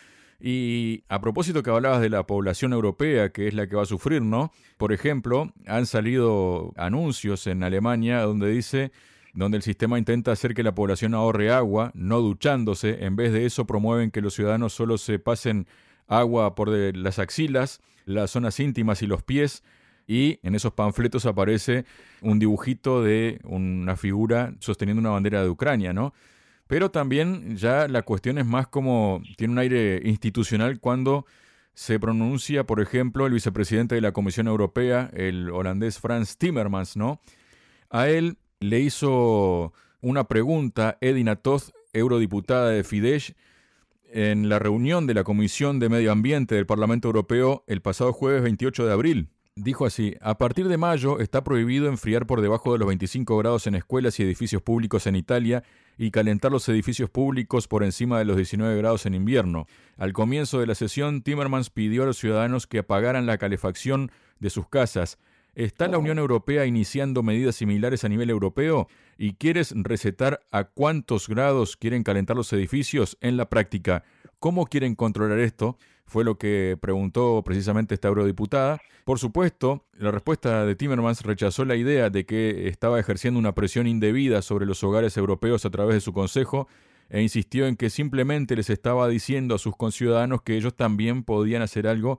Y 0.41 1.05
a 1.11 1.21
propósito 1.21 1.63
que 1.63 1.69
hablabas 1.69 2.01
de 2.01 2.09
la 2.09 2.27
población 2.27 2.73
europea, 2.73 3.29
que 3.29 3.47
es 3.47 3.53
la 3.53 3.67
que 3.67 3.77
va 3.77 3.83
a 3.83 3.87
sufrir, 3.87 4.23
¿no? 4.23 4.51
Por 4.79 4.95
ejemplo, 4.95 5.53
han 5.67 5.85
salido 5.85 6.73
anuncios 6.79 7.47
en 7.47 7.63
Alemania 7.65 8.23
donde 8.23 8.49
dice 8.49 8.93
donde 9.35 9.57
el 9.57 9.63
sistema 9.63 9.99
intenta 9.99 10.33
hacer 10.33 10.55
que 10.55 10.63
la 10.63 10.75
población 10.75 11.13
ahorre 11.15 11.51
agua, 11.51 11.91
no 11.95 12.21
duchándose. 12.21 13.05
En 13.05 13.17
vez 13.17 13.33
de 13.33 13.47
eso, 13.47 13.67
promueven 13.67 14.11
que 14.11 14.21
los 14.21 14.35
ciudadanos 14.35 14.73
solo 14.73 14.97
se 14.97 15.19
pasen 15.19 15.67
agua 16.07 16.55
por 16.55 16.69
las 16.71 17.19
axilas, 17.19 17.81
las 18.07 18.31
zonas 18.31 18.61
íntimas 18.61 19.03
y 19.03 19.07
los 19.07 19.23
pies. 19.23 19.65
Y 20.07 20.39
en 20.43 20.55
esos 20.55 20.73
panfletos 20.73 21.27
aparece 21.27 21.85
un 22.21 22.39
dibujito 22.39 23.03
de 23.03 23.41
una 23.45 23.97
figura 23.97 24.55
sosteniendo 24.61 25.01
una 25.01 25.11
bandera 25.11 25.43
de 25.43 25.49
Ucrania, 25.49 25.93
¿no? 25.93 26.15
Pero 26.67 26.91
también 26.91 27.57
ya 27.57 27.89
la 27.89 28.03
cuestión 28.03 28.39
es 28.39 28.47
más 28.47 28.69
como 28.69 29.23
tiene 29.37 29.53
un 29.53 29.59
aire 29.59 30.01
institucional 30.05 30.79
cuando 30.79 31.27
se 31.75 31.99
pronuncia, 31.99 32.65
por 32.65 32.81
ejemplo, 32.81 33.27
el 33.27 33.33
vicepresidente 33.33 33.97
de 33.97 34.01
la 34.01 34.13
Comisión 34.13 34.47
Europea, 34.47 35.11
el 35.13 35.51
holandés 35.51 35.99
Frans 35.99 36.39
Timmermans, 36.39 36.97
¿no? 36.97 37.21
A 37.91 38.09
él 38.09 38.39
le 38.69 38.81
hizo 38.81 39.73
una 40.01 40.25
pregunta 40.25 40.97
Edina 41.01 41.37
Toth, 41.37 41.71
eurodiputada 41.93 42.71
de 42.71 42.83
Fidesz, 42.83 43.35
en 44.11 44.49
la 44.49 44.59
reunión 44.59 45.07
de 45.07 45.15
la 45.15 45.25
Comisión 45.25 45.79
de 45.81 45.89
Medio 45.89 46.13
Ambiente 46.13 46.55
del 46.55 46.67
Parlamento 46.67 47.09
Europeo 47.09 47.65
el 47.67 47.83
pasado 47.83 48.13
jueves 48.13 48.43
28 48.43 48.87
de 48.87 48.93
abril. 48.93 49.29
Dijo 49.57 49.87
así, 49.87 50.17
a 50.21 50.39
partir 50.39 50.67
de 50.69 50.79
mayo 50.79 51.21
está 51.21 51.45
prohibido 51.45 51.89
enfriar 51.89 52.27
por 52.27 52.41
debajo 52.41 52.73
de 52.73 52.79
los 52.79 52.89
25 52.89 53.37
grados 53.37 53.67
en 53.67 53.75
escuelas 53.75 54.19
y 54.19 54.23
edificios 54.23 54.63
públicos 54.63 55.07
en 55.07 55.17
Italia 55.17 55.63
y 55.99 56.11
calentar 56.11 56.51
los 56.51 56.69
edificios 56.69 57.11
públicos 57.11 57.69
por 57.69 57.85
encima 57.85 58.19
de 58.19 58.25
los 58.25 58.37
19 58.37 58.77
grados 58.79 59.07
en 59.07 59.15
invierno. 59.15 59.67
Al 59.97 60.13
comienzo 60.13 60.59
de 60.59 60.67
la 60.67 60.75
sesión, 60.75 61.23
Timmermans 61.23 61.71
pidió 61.71 62.03
a 62.03 62.07
los 62.07 62.19
ciudadanos 62.19 62.67
que 62.67 62.79
apagaran 62.79 63.27
la 63.27 63.39
calefacción 63.39 64.11
de 64.41 64.51
sus 64.51 64.69
casas 64.69 65.19
¿Está 65.55 65.87
la 65.87 65.99
Unión 65.99 66.19
Europea 66.19 66.67
iniciando 66.67 67.23
medidas 67.23 67.55
similares 67.55 68.03
a 68.03 68.09
nivel 68.09 68.29
europeo? 68.29 68.89
¿Y 69.17 69.35
quieres 69.35 69.73
recetar 69.77 70.41
a 70.51 70.65
cuántos 70.65 71.29
grados 71.29 71.77
quieren 71.77 72.03
calentar 72.03 72.37
los 72.37 72.53
edificios 72.53 73.17
en 73.21 73.37
la 73.37 73.49
práctica? 73.49 74.03
¿Cómo 74.41 74.67
quieren 74.67 74.97
controlar 74.97 75.39
esto? 75.39 75.79
Fue 76.07 76.25
lo 76.25 76.39
que 76.39 76.77
preguntó 76.81 77.43
precisamente 77.45 77.95
esta 77.95 78.09
eurodiputada. 78.09 78.81
Por 79.05 79.21
supuesto, 79.21 79.85
la 79.97 80.11
respuesta 80.11 80.67
de 80.67 80.75
Timmermans 80.75 81.23
rechazó 81.23 81.65
la 81.65 81.77
idea 81.77 82.11
de 82.11 82.27
que 82.27 82.67
estaba 82.67 82.99
ejerciendo 82.99 83.39
una 83.39 83.55
presión 83.55 83.87
indebida 83.87 84.43
sobre 84.43 84.67
los 84.67 84.83
hogares 84.83 85.17
europeos 85.17 85.65
a 85.65 85.71
través 85.71 85.95
de 85.95 86.01
su 86.01 86.13
consejo 86.13 86.67
e 87.11 87.23
insistió 87.23 87.67
en 87.67 87.77
que 87.77 87.91
simplemente 87.91 88.57
les 88.57 88.71
estaba 88.71 89.09
diciendo 89.09 89.55
a 89.55 89.59
sus 89.59 89.77
conciudadanos 89.77 90.43
que 90.43 90.57
ellos 90.57 90.75
también 90.75 91.23
podían 91.23 91.63
hacer 91.63 91.87
algo 91.87 92.19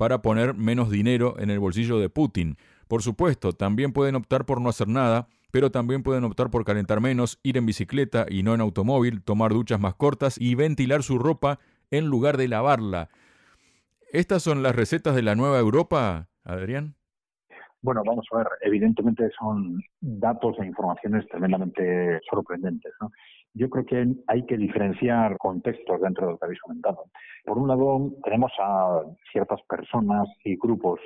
para 0.00 0.22
poner 0.22 0.54
menos 0.54 0.88
dinero 0.88 1.34
en 1.38 1.50
el 1.50 1.58
bolsillo 1.58 1.98
de 1.98 2.08
Putin. 2.08 2.56
Por 2.88 3.02
supuesto, 3.02 3.52
también 3.52 3.92
pueden 3.92 4.14
optar 4.14 4.46
por 4.46 4.58
no 4.58 4.70
hacer 4.70 4.88
nada, 4.88 5.28
pero 5.50 5.70
también 5.70 6.02
pueden 6.02 6.24
optar 6.24 6.50
por 6.50 6.64
calentar 6.64 7.02
menos, 7.02 7.38
ir 7.42 7.58
en 7.58 7.66
bicicleta 7.66 8.24
y 8.26 8.42
no 8.42 8.54
en 8.54 8.62
automóvil, 8.62 9.20
tomar 9.20 9.52
duchas 9.52 9.78
más 9.78 9.94
cortas 9.94 10.40
y 10.40 10.54
ventilar 10.54 11.02
su 11.02 11.18
ropa 11.18 11.58
en 11.90 12.06
lugar 12.06 12.38
de 12.38 12.48
lavarla. 12.48 13.10
¿Estas 14.10 14.42
son 14.42 14.62
las 14.62 14.74
recetas 14.74 15.14
de 15.14 15.20
la 15.20 15.34
nueva 15.34 15.58
Europa, 15.58 16.30
Adrián? 16.44 16.96
Bueno, 17.82 18.02
vamos 18.04 18.26
a 18.30 18.36
ver, 18.36 18.46
evidentemente 18.60 19.30
son 19.38 19.80
datos 20.00 20.58
e 20.58 20.66
informaciones 20.66 21.26
tremendamente 21.28 22.20
sorprendentes. 22.28 22.92
Yo 23.54 23.70
creo 23.70 23.86
que 23.86 24.06
hay 24.26 24.44
que 24.44 24.58
diferenciar 24.58 25.38
contextos 25.38 26.00
dentro 26.02 26.26
de 26.26 26.32
lo 26.32 26.38
que 26.38 26.44
habéis 26.44 26.60
comentado. 26.60 27.04
Por 27.44 27.56
un 27.56 27.68
lado, 27.68 28.12
tenemos 28.22 28.52
a 28.60 29.00
ciertas 29.32 29.60
personas 29.62 30.28
y 30.44 30.56
grupos 30.56 31.00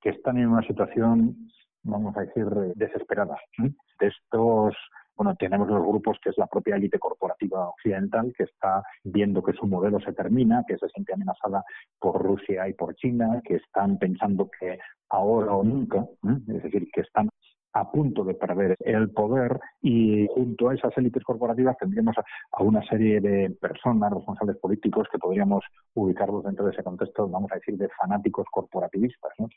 que 0.00 0.10
están 0.10 0.38
en 0.38 0.48
una 0.48 0.66
situación, 0.66 1.36
vamos 1.82 2.16
a 2.16 2.20
decir, 2.20 2.46
desesperada. 2.76 3.36
De 3.58 4.06
estos 4.06 4.76
bueno, 5.20 5.36
tenemos 5.38 5.68
los 5.68 5.86
grupos 5.86 6.16
que 6.24 6.30
es 6.30 6.38
la 6.38 6.46
propia 6.46 6.76
élite 6.76 6.98
corporativa 6.98 7.68
occidental 7.68 8.32
que 8.34 8.44
está 8.44 8.82
viendo 9.04 9.42
que 9.42 9.52
su 9.52 9.66
modelo 9.66 10.00
se 10.00 10.14
termina, 10.14 10.64
que 10.66 10.78
se 10.78 10.88
siente 10.88 11.12
amenazada 11.12 11.62
por 11.98 12.22
Rusia 12.22 12.66
y 12.66 12.72
por 12.72 12.94
China, 12.94 13.42
que 13.44 13.56
están 13.56 13.98
pensando 13.98 14.48
que 14.58 14.78
ahora 15.10 15.52
o 15.52 15.62
nunca, 15.62 16.06
es 16.48 16.62
decir, 16.62 16.88
que 16.90 17.02
están 17.02 17.28
a 17.72 17.90
punto 17.90 18.24
de 18.24 18.34
perder 18.34 18.76
el 18.80 19.10
poder 19.10 19.60
y 19.80 20.26
junto 20.34 20.68
a 20.68 20.74
esas 20.74 20.96
élites 20.96 21.22
corporativas 21.22 21.76
tendríamos 21.78 22.16
a, 22.18 22.62
una 22.62 22.82
serie 22.86 23.20
de 23.20 23.50
personas, 23.50 24.12
responsables 24.12 24.56
políticos 24.58 25.06
que 25.10 25.18
podríamos 25.18 25.64
ubicarlos 25.94 26.44
dentro 26.44 26.64
de 26.64 26.72
ese 26.72 26.82
contexto, 26.82 27.28
vamos 27.28 27.50
a 27.52 27.56
decir, 27.56 27.76
de 27.76 27.88
fanáticos 28.00 28.46
corporativistas. 28.50 29.32
¿no? 29.38 29.48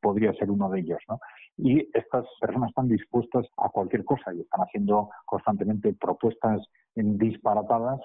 Podría 0.00 0.32
ser 0.34 0.50
uno 0.50 0.68
de 0.68 0.80
ellos. 0.80 0.98
¿no? 1.08 1.18
Y 1.56 1.88
estas 1.94 2.26
personas 2.40 2.70
están 2.70 2.88
dispuestas 2.88 3.46
a 3.56 3.68
cualquier 3.68 4.04
cosa 4.04 4.34
y 4.34 4.40
están 4.40 4.62
haciendo 4.62 5.10
constantemente 5.26 5.94
propuestas 5.94 6.62
disparatadas 6.94 8.00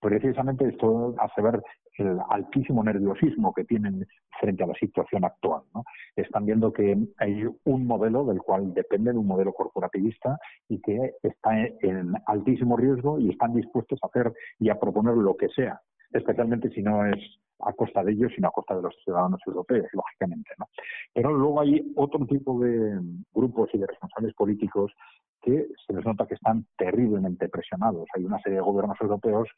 precisamente 0.00 0.68
esto 0.68 1.14
hace 1.18 1.42
ver 1.42 1.62
el 1.98 2.18
altísimo 2.30 2.82
nerviosismo 2.82 3.52
que 3.52 3.64
tienen 3.64 4.06
frente 4.40 4.64
a 4.64 4.66
la 4.66 4.74
situación 4.74 5.24
actual. 5.24 5.62
¿no? 5.74 5.84
Están 6.16 6.46
viendo 6.46 6.72
que 6.72 6.96
hay 7.18 7.44
un 7.64 7.86
modelo 7.86 8.24
del 8.24 8.40
cual 8.40 8.72
depende 8.72 9.12
de 9.12 9.18
un 9.18 9.26
modelo 9.26 9.52
corporativista 9.52 10.38
y 10.68 10.80
que 10.80 11.12
está 11.22 11.50
en 11.82 12.14
altísimo 12.26 12.76
riesgo 12.76 13.18
y 13.18 13.30
están 13.30 13.54
dispuestos 13.54 13.98
a 14.02 14.06
hacer 14.06 14.32
y 14.58 14.70
a 14.70 14.80
proponer 14.80 15.14
lo 15.14 15.36
que 15.36 15.48
sea, 15.48 15.80
especialmente 16.12 16.70
si 16.70 16.82
no 16.82 17.04
es 17.06 17.18
a 17.62 17.74
costa 17.74 18.02
de 18.02 18.12
ellos, 18.12 18.32
sino 18.34 18.48
a 18.48 18.52
costa 18.52 18.74
de 18.74 18.82
los 18.82 18.94
ciudadanos 19.04 19.40
europeos, 19.46 19.86
lógicamente. 19.92 20.50
¿no? 20.58 20.66
Pero 21.12 21.34
luego 21.34 21.60
hay 21.60 21.92
otro 21.96 22.24
tipo 22.26 22.58
de 22.60 22.98
grupos 23.34 23.68
y 23.74 23.78
de 23.78 23.86
responsables 23.86 24.32
políticos 24.34 24.92
que 25.42 25.66
se 25.86 25.92
les 25.92 26.04
nota 26.04 26.26
que 26.26 26.34
están 26.34 26.66
terriblemente 26.76 27.48
presionados. 27.48 28.06
Hay 28.14 28.24
una 28.24 28.40
serie 28.40 28.56
de 28.56 28.64
gobiernos 28.64 28.98
europeos 29.00 29.48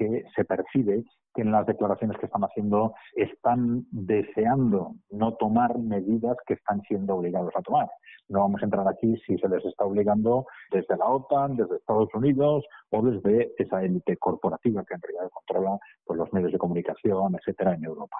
que 0.00 0.24
se 0.34 0.44
percibe 0.46 1.04
en 1.40 1.52
las 1.52 1.66
declaraciones 1.66 2.16
que 2.18 2.26
están 2.26 2.44
haciendo 2.44 2.94
están 3.14 3.86
deseando 3.90 4.94
no 5.10 5.34
tomar 5.34 5.78
medidas 5.78 6.36
que 6.46 6.54
están 6.54 6.82
siendo 6.82 7.16
obligados 7.16 7.52
a 7.56 7.62
tomar. 7.62 7.88
No 8.28 8.40
vamos 8.40 8.62
a 8.62 8.64
entrar 8.64 8.86
aquí 8.86 9.16
si 9.26 9.36
se 9.38 9.48
les 9.48 9.64
está 9.64 9.84
obligando 9.84 10.46
desde 10.70 10.96
la 10.96 11.06
OTAN, 11.06 11.56
desde 11.56 11.76
Estados 11.76 12.08
Unidos 12.14 12.64
o 12.90 13.02
desde 13.02 13.52
esa 13.58 13.82
élite 13.82 14.16
corporativa 14.18 14.84
que 14.84 14.94
en 14.94 15.00
realidad 15.02 15.30
controla 15.32 15.78
pues, 16.04 16.18
los 16.18 16.32
medios 16.32 16.52
de 16.52 16.58
comunicación, 16.58 17.34
etcétera, 17.34 17.74
en 17.74 17.84
Europa. 17.84 18.16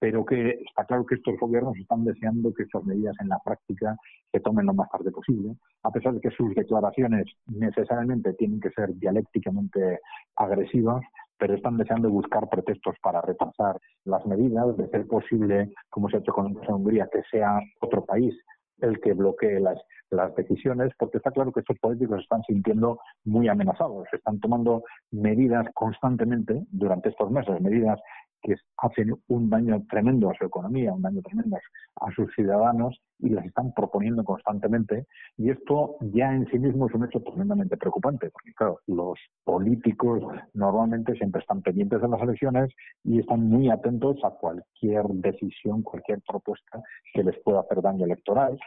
Pero 0.00 0.24
que 0.24 0.50
está 0.68 0.84
claro 0.84 1.06
que 1.06 1.14
estos 1.14 1.38
gobiernos 1.38 1.76
están 1.78 2.04
deseando 2.04 2.52
que 2.54 2.64
estas 2.64 2.84
medidas 2.84 3.14
en 3.20 3.28
la 3.28 3.38
práctica 3.44 3.96
se 4.32 4.40
tomen 4.40 4.66
lo 4.66 4.74
más 4.74 4.90
tarde 4.90 5.12
posible, 5.12 5.54
a 5.84 5.90
pesar 5.90 6.14
de 6.14 6.20
que 6.20 6.30
sus 6.30 6.54
declaraciones 6.54 7.26
necesariamente 7.46 8.32
tienen 8.34 8.60
que 8.60 8.70
ser 8.70 8.94
dialécticamente 8.94 10.00
agresivas, 10.34 11.02
pero 11.38 11.54
están 11.54 11.76
deseando 11.76 12.10
buscar 12.10 12.48
pretextos 12.48 12.96
para 13.02 13.20
retrasar 13.20 13.78
las 14.04 14.24
medidas, 14.26 14.76
de 14.76 14.88
ser 14.88 15.06
posible, 15.06 15.72
como 15.90 16.08
se 16.08 16.16
ha 16.16 16.20
hecho 16.20 16.32
con 16.32 16.56
Hungría, 16.68 17.08
que 17.12 17.22
sea 17.30 17.58
otro 17.80 18.04
país 18.04 18.34
el 18.80 19.00
que 19.00 19.14
bloquee 19.14 19.60
las, 19.60 19.78
las 20.10 20.34
decisiones, 20.34 20.92
porque 20.98 21.18
está 21.18 21.30
claro 21.30 21.52
que 21.52 21.60
estos 21.60 21.78
políticos 21.78 22.20
están 22.20 22.42
sintiendo 22.42 22.98
muy 23.24 23.48
amenazados, 23.48 24.06
están 24.12 24.38
tomando 24.40 24.82
medidas 25.10 25.66
constantemente 25.74 26.62
durante 26.70 27.08
estos 27.08 27.30
meses, 27.30 27.60
medidas 27.60 27.98
que 28.42 28.54
hacen 28.78 29.14
un 29.28 29.50
daño 29.50 29.82
tremendo 29.88 30.30
a 30.30 30.34
su 30.34 30.44
economía, 30.44 30.92
un 30.92 31.02
daño 31.02 31.22
tremendo 31.22 31.56
a 32.00 32.10
sus 32.12 32.32
ciudadanos 32.34 33.00
y 33.18 33.30
las 33.30 33.44
están 33.46 33.72
proponiendo 33.72 34.24
constantemente. 34.24 35.06
Y 35.36 35.50
esto 35.50 35.96
ya 36.00 36.32
en 36.32 36.46
sí 36.46 36.58
mismo 36.58 36.86
es 36.86 36.94
un 36.94 37.04
hecho 37.04 37.20
tremendamente 37.20 37.76
preocupante, 37.76 38.30
porque 38.30 38.52
claro, 38.54 38.80
los 38.86 39.18
políticos 39.44 40.22
normalmente 40.54 41.14
siempre 41.14 41.40
están 41.40 41.62
pendientes 41.62 42.00
de 42.00 42.08
las 42.08 42.20
elecciones 42.20 42.72
y 43.04 43.20
están 43.20 43.48
muy 43.48 43.70
atentos 43.70 44.16
a 44.24 44.30
cualquier 44.30 45.04
decisión, 45.06 45.82
cualquier 45.82 46.20
propuesta 46.26 46.82
que 47.12 47.24
les 47.24 47.38
pueda 47.42 47.60
hacer 47.60 47.80
daño 47.82 48.04
electoral. 48.04 48.58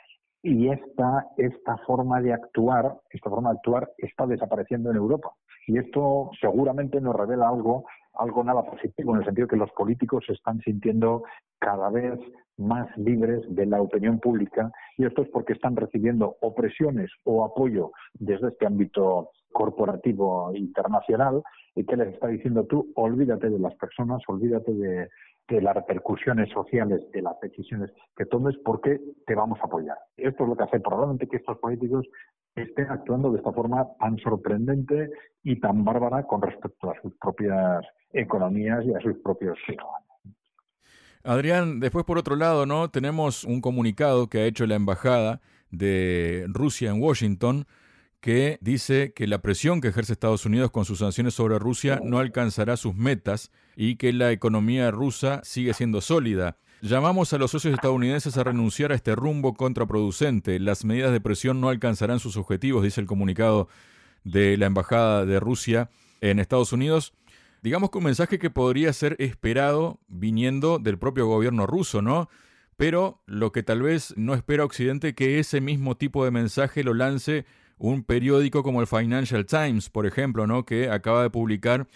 Y 0.41 0.69
esta, 0.69 1.27
esta 1.37 1.77
forma 1.85 2.21
de 2.21 2.33
actuar, 2.33 2.95
esta 3.09 3.29
forma 3.29 3.51
de 3.51 3.57
actuar 3.57 3.91
está 3.97 4.25
desapareciendo 4.25 4.89
en 4.89 4.95
Europa. 4.95 5.31
Y 5.67 5.77
esto 5.77 6.31
seguramente 6.39 7.01
nos 7.01 7.15
revela 7.15 7.49
algo 7.49 7.85
algo 8.19 8.43
nada 8.43 8.63
positivo, 8.63 9.13
en 9.13 9.21
el 9.21 9.25
sentido 9.25 9.47
que 9.47 9.55
los 9.55 9.71
políticos 9.71 10.25
se 10.27 10.33
están 10.33 10.59
sintiendo 10.61 11.23
cada 11.59 11.89
vez 11.89 12.19
más 12.57 12.87
libres 12.97 13.43
de 13.47 13.65
la 13.65 13.81
opinión 13.81 14.19
pública 14.19 14.71
y 14.97 15.05
esto 15.05 15.21
es 15.21 15.29
porque 15.29 15.53
están 15.53 15.75
recibiendo 15.75 16.35
opresiones 16.41 17.09
o 17.23 17.45
apoyo 17.45 17.91
desde 18.13 18.49
este 18.49 18.67
ámbito 18.67 19.31
corporativo 19.51 20.51
internacional 20.53 21.41
y 21.75 21.85
que 21.85 21.95
les 21.95 22.13
está 22.13 22.27
diciendo 22.27 22.65
tú 22.65 22.91
olvídate 22.95 23.49
de 23.49 23.59
las 23.59 23.73
personas, 23.75 24.21
olvídate 24.27 24.73
de, 24.73 25.07
de 25.47 25.61
las 25.61 25.75
repercusiones 25.75 26.49
sociales 26.49 27.01
de 27.11 27.21
las 27.21 27.39
decisiones 27.39 27.91
que 28.15 28.25
tomes 28.25 28.55
porque 28.63 28.99
te 29.25 29.35
vamos 29.35 29.59
a 29.61 29.65
apoyar. 29.65 29.97
Esto 30.17 30.43
es 30.43 30.49
lo 30.49 30.55
que 30.55 30.63
hace 30.63 30.79
probablemente 30.79 31.27
que 31.27 31.37
estos 31.37 31.57
políticos 31.59 32.05
estén 32.55 32.89
actuando 32.89 33.31
de 33.31 33.37
esta 33.37 33.51
forma 33.51 33.87
tan 33.99 34.17
sorprendente 34.19 35.09
y 35.43 35.59
tan 35.59 35.83
bárbara 35.85 36.23
con 36.23 36.41
respecto 36.41 36.91
a 36.91 37.01
sus 37.01 37.13
propias 37.15 37.85
economías 38.11 38.85
y 38.85 38.93
a 38.93 38.99
sus 38.99 39.17
propios 39.23 39.57
ciudadanos. 39.65 40.09
Adrián, 41.23 41.79
después 41.79 42.05
por 42.05 42.17
otro 42.17 42.35
lado, 42.35 42.65
¿no? 42.65 42.89
Tenemos 42.89 43.43
un 43.43 43.61
comunicado 43.61 44.27
que 44.27 44.39
ha 44.39 44.45
hecho 44.45 44.65
la 44.65 44.75
embajada 44.75 45.41
de 45.69 46.45
Rusia 46.49 46.91
en 46.91 47.01
Washington 47.01 47.65
que 48.21 48.57
dice 48.61 49.13
que 49.13 49.27
la 49.27 49.41
presión 49.41 49.79
que 49.79 49.89
ejerce 49.89 50.13
Estados 50.13 50.45
Unidos 50.45 50.71
con 50.71 50.85
sus 50.85 50.99
sanciones 50.99 51.33
sobre 51.33 51.57
Rusia 51.57 52.01
no 52.03 52.19
alcanzará 52.19 52.75
sus 52.75 52.95
metas 52.95 53.51
y 53.75 53.95
que 53.95 54.11
la 54.11 54.31
economía 54.31 54.91
rusa 54.91 55.41
sigue 55.43 55.73
siendo 55.73 56.01
sólida. 56.01 56.57
Llamamos 56.81 57.33
a 57.33 57.37
los 57.37 57.51
socios 57.51 57.73
estadounidenses 57.73 58.37
a 58.37 58.43
renunciar 58.43 58.91
a 58.91 58.95
este 58.95 59.15
rumbo 59.15 59.53
contraproducente. 59.53 60.59
Las 60.59 60.85
medidas 60.85 61.11
de 61.11 61.19
presión 61.19 61.59
no 61.59 61.69
alcanzarán 61.69 62.19
sus 62.19 62.37
objetivos, 62.37 62.83
dice 62.83 63.01
el 63.01 63.07
comunicado 63.07 63.67
de 64.23 64.57
la 64.57 64.65
Embajada 64.65 65.25
de 65.25 65.39
Rusia 65.39 65.89
en 66.21 66.39
Estados 66.39 66.73
Unidos 66.73 67.13
digamos 67.61 67.89
que 67.89 67.97
un 67.97 68.03
mensaje 68.05 68.39
que 68.39 68.49
podría 68.49 68.93
ser 68.93 69.15
esperado 69.19 69.99
viniendo 70.07 70.79
del 70.79 70.97
propio 70.97 71.27
gobierno 71.27 71.67
ruso, 71.67 72.01
¿no? 72.01 72.29
Pero 72.77 73.21
lo 73.25 73.51
que 73.51 73.63
tal 73.63 73.81
vez 73.81 74.13
no 74.15 74.33
espera 74.33 74.63
Occidente 74.63 75.13
que 75.13 75.39
ese 75.39 75.59
mismo 75.59 75.97
tipo 75.97 76.23
de 76.23 76.31
mensaje 76.31 76.83
lo 76.83 76.93
lance 76.93 77.45
un 77.77 78.03
periódico 78.03 78.63
como 78.63 78.81
el 78.81 78.87
Financial 78.87 79.45
Times, 79.45 79.89
por 79.89 80.05
ejemplo, 80.05 80.47
¿no? 80.47 80.65
que 80.65 80.89
acaba 80.89 81.23
de 81.23 81.29
publicar 81.29 81.87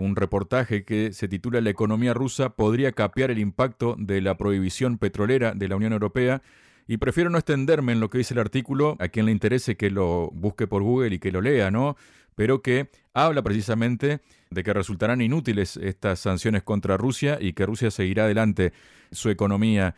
un 0.00 0.16
reportaje 0.16 0.84
que 0.84 1.12
se 1.12 1.28
titula 1.28 1.60
La 1.60 1.70
economía 1.70 2.14
rusa 2.14 2.50
podría 2.50 2.92
capear 2.92 3.30
el 3.30 3.38
impacto 3.38 3.96
de 3.98 4.20
la 4.22 4.36
prohibición 4.36 4.98
petrolera 4.98 5.52
de 5.52 5.68
la 5.68 5.76
Unión 5.76 5.92
Europea. 5.92 6.40
Y 6.88 6.96
prefiero 6.96 7.30
no 7.30 7.38
extenderme 7.38 7.92
en 7.92 8.00
lo 8.00 8.08
que 8.08 8.18
dice 8.18 8.34
el 8.34 8.40
artículo, 8.40 8.96
a 8.98 9.08
quien 9.08 9.26
le 9.26 9.32
interese 9.32 9.76
que 9.76 9.90
lo 9.90 10.30
busque 10.32 10.66
por 10.66 10.82
Google 10.82 11.14
y 11.14 11.18
que 11.18 11.30
lo 11.30 11.42
lea, 11.42 11.70
¿no? 11.70 11.96
Pero 12.34 12.62
que 12.62 12.88
habla 13.12 13.42
precisamente 13.42 14.20
de 14.50 14.62
que 14.64 14.72
resultarán 14.72 15.20
inútiles 15.20 15.76
estas 15.76 16.18
sanciones 16.18 16.62
contra 16.62 16.96
Rusia 16.96 17.36
y 17.38 17.52
que 17.52 17.66
Rusia 17.66 17.90
seguirá 17.90 18.24
adelante 18.24 18.72
su 19.12 19.28
economía. 19.28 19.94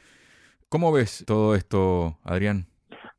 ¿Cómo 0.69 0.91
ves 0.91 1.25
todo 1.27 1.55
esto, 1.55 2.19
Adrián? 2.25 2.67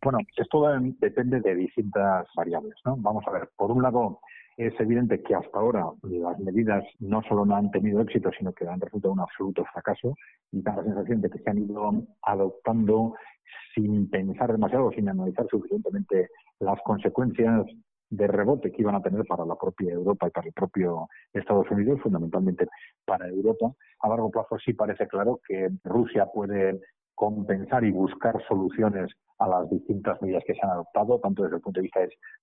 Bueno, 0.01 0.19
esto 0.35 0.67
depende 0.99 1.39
de 1.39 1.55
distintas 1.55 2.27
variables. 2.35 2.75
¿no? 2.83 2.97
Vamos 2.97 3.23
a 3.25 3.31
ver, 3.31 3.49
por 3.55 3.71
un 3.71 3.81
lado, 3.81 4.19
es 4.57 4.79
evidente 4.79 5.21
que 5.21 5.35
hasta 5.35 5.57
ahora 5.57 5.85
las 6.03 6.39
medidas 6.39 6.83
no 6.99 7.21
solo 7.23 7.45
no 7.45 7.55
han 7.55 7.71
tenido 7.71 8.01
éxito, 8.01 8.29
sino 8.37 8.53
que 8.53 8.67
han 8.67 8.79
resultado 8.79 9.13
un 9.13 9.19
absoluto 9.19 9.63
fracaso 9.65 10.15
y 10.51 10.61
da 10.61 10.75
la 10.75 10.83
sensación 10.83 11.21
de 11.21 11.29
que 11.29 11.39
se 11.39 11.49
han 11.49 11.57
ido 11.57 11.91
adoptando 12.21 13.15
sin 13.73 14.09
pensar 14.09 14.51
demasiado, 14.51 14.91
sin 14.91 15.09
analizar 15.09 15.47
suficientemente 15.49 16.29
las 16.59 16.79
consecuencias 16.83 17.65
de 18.09 18.27
rebote 18.27 18.71
que 18.71 18.83
iban 18.83 18.95
a 18.95 19.01
tener 19.01 19.25
para 19.25 19.45
la 19.45 19.55
propia 19.55 19.91
Europa 19.91 20.27
y 20.27 20.31
para 20.31 20.47
el 20.47 20.53
propio 20.53 21.07
Estados 21.33 21.69
Unidos, 21.71 21.99
fundamentalmente 22.01 22.67
para 23.05 23.27
Europa. 23.27 23.73
A 24.01 24.09
largo 24.09 24.29
plazo 24.29 24.57
sí 24.63 24.73
parece 24.73 25.07
claro 25.07 25.39
que 25.47 25.69
Rusia 25.83 26.27
puede 26.27 26.79
compensar 27.15 27.83
y 27.83 27.91
buscar 27.91 28.35
soluciones 28.47 29.11
a 29.39 29.47
las 29.47 29.69
distintas 29.69 30.21
medidas 30.21 30.43
que 30.45 30.53
se 30.53 30.61
han 30.63 30.71
adoptado, 30.71 31.19
tanto 31.19 31.43
desde 31.43 31.57
el 31.57 31.61
punto 31.61 31.79
de 31.79 31.83
vista 31.83 31.99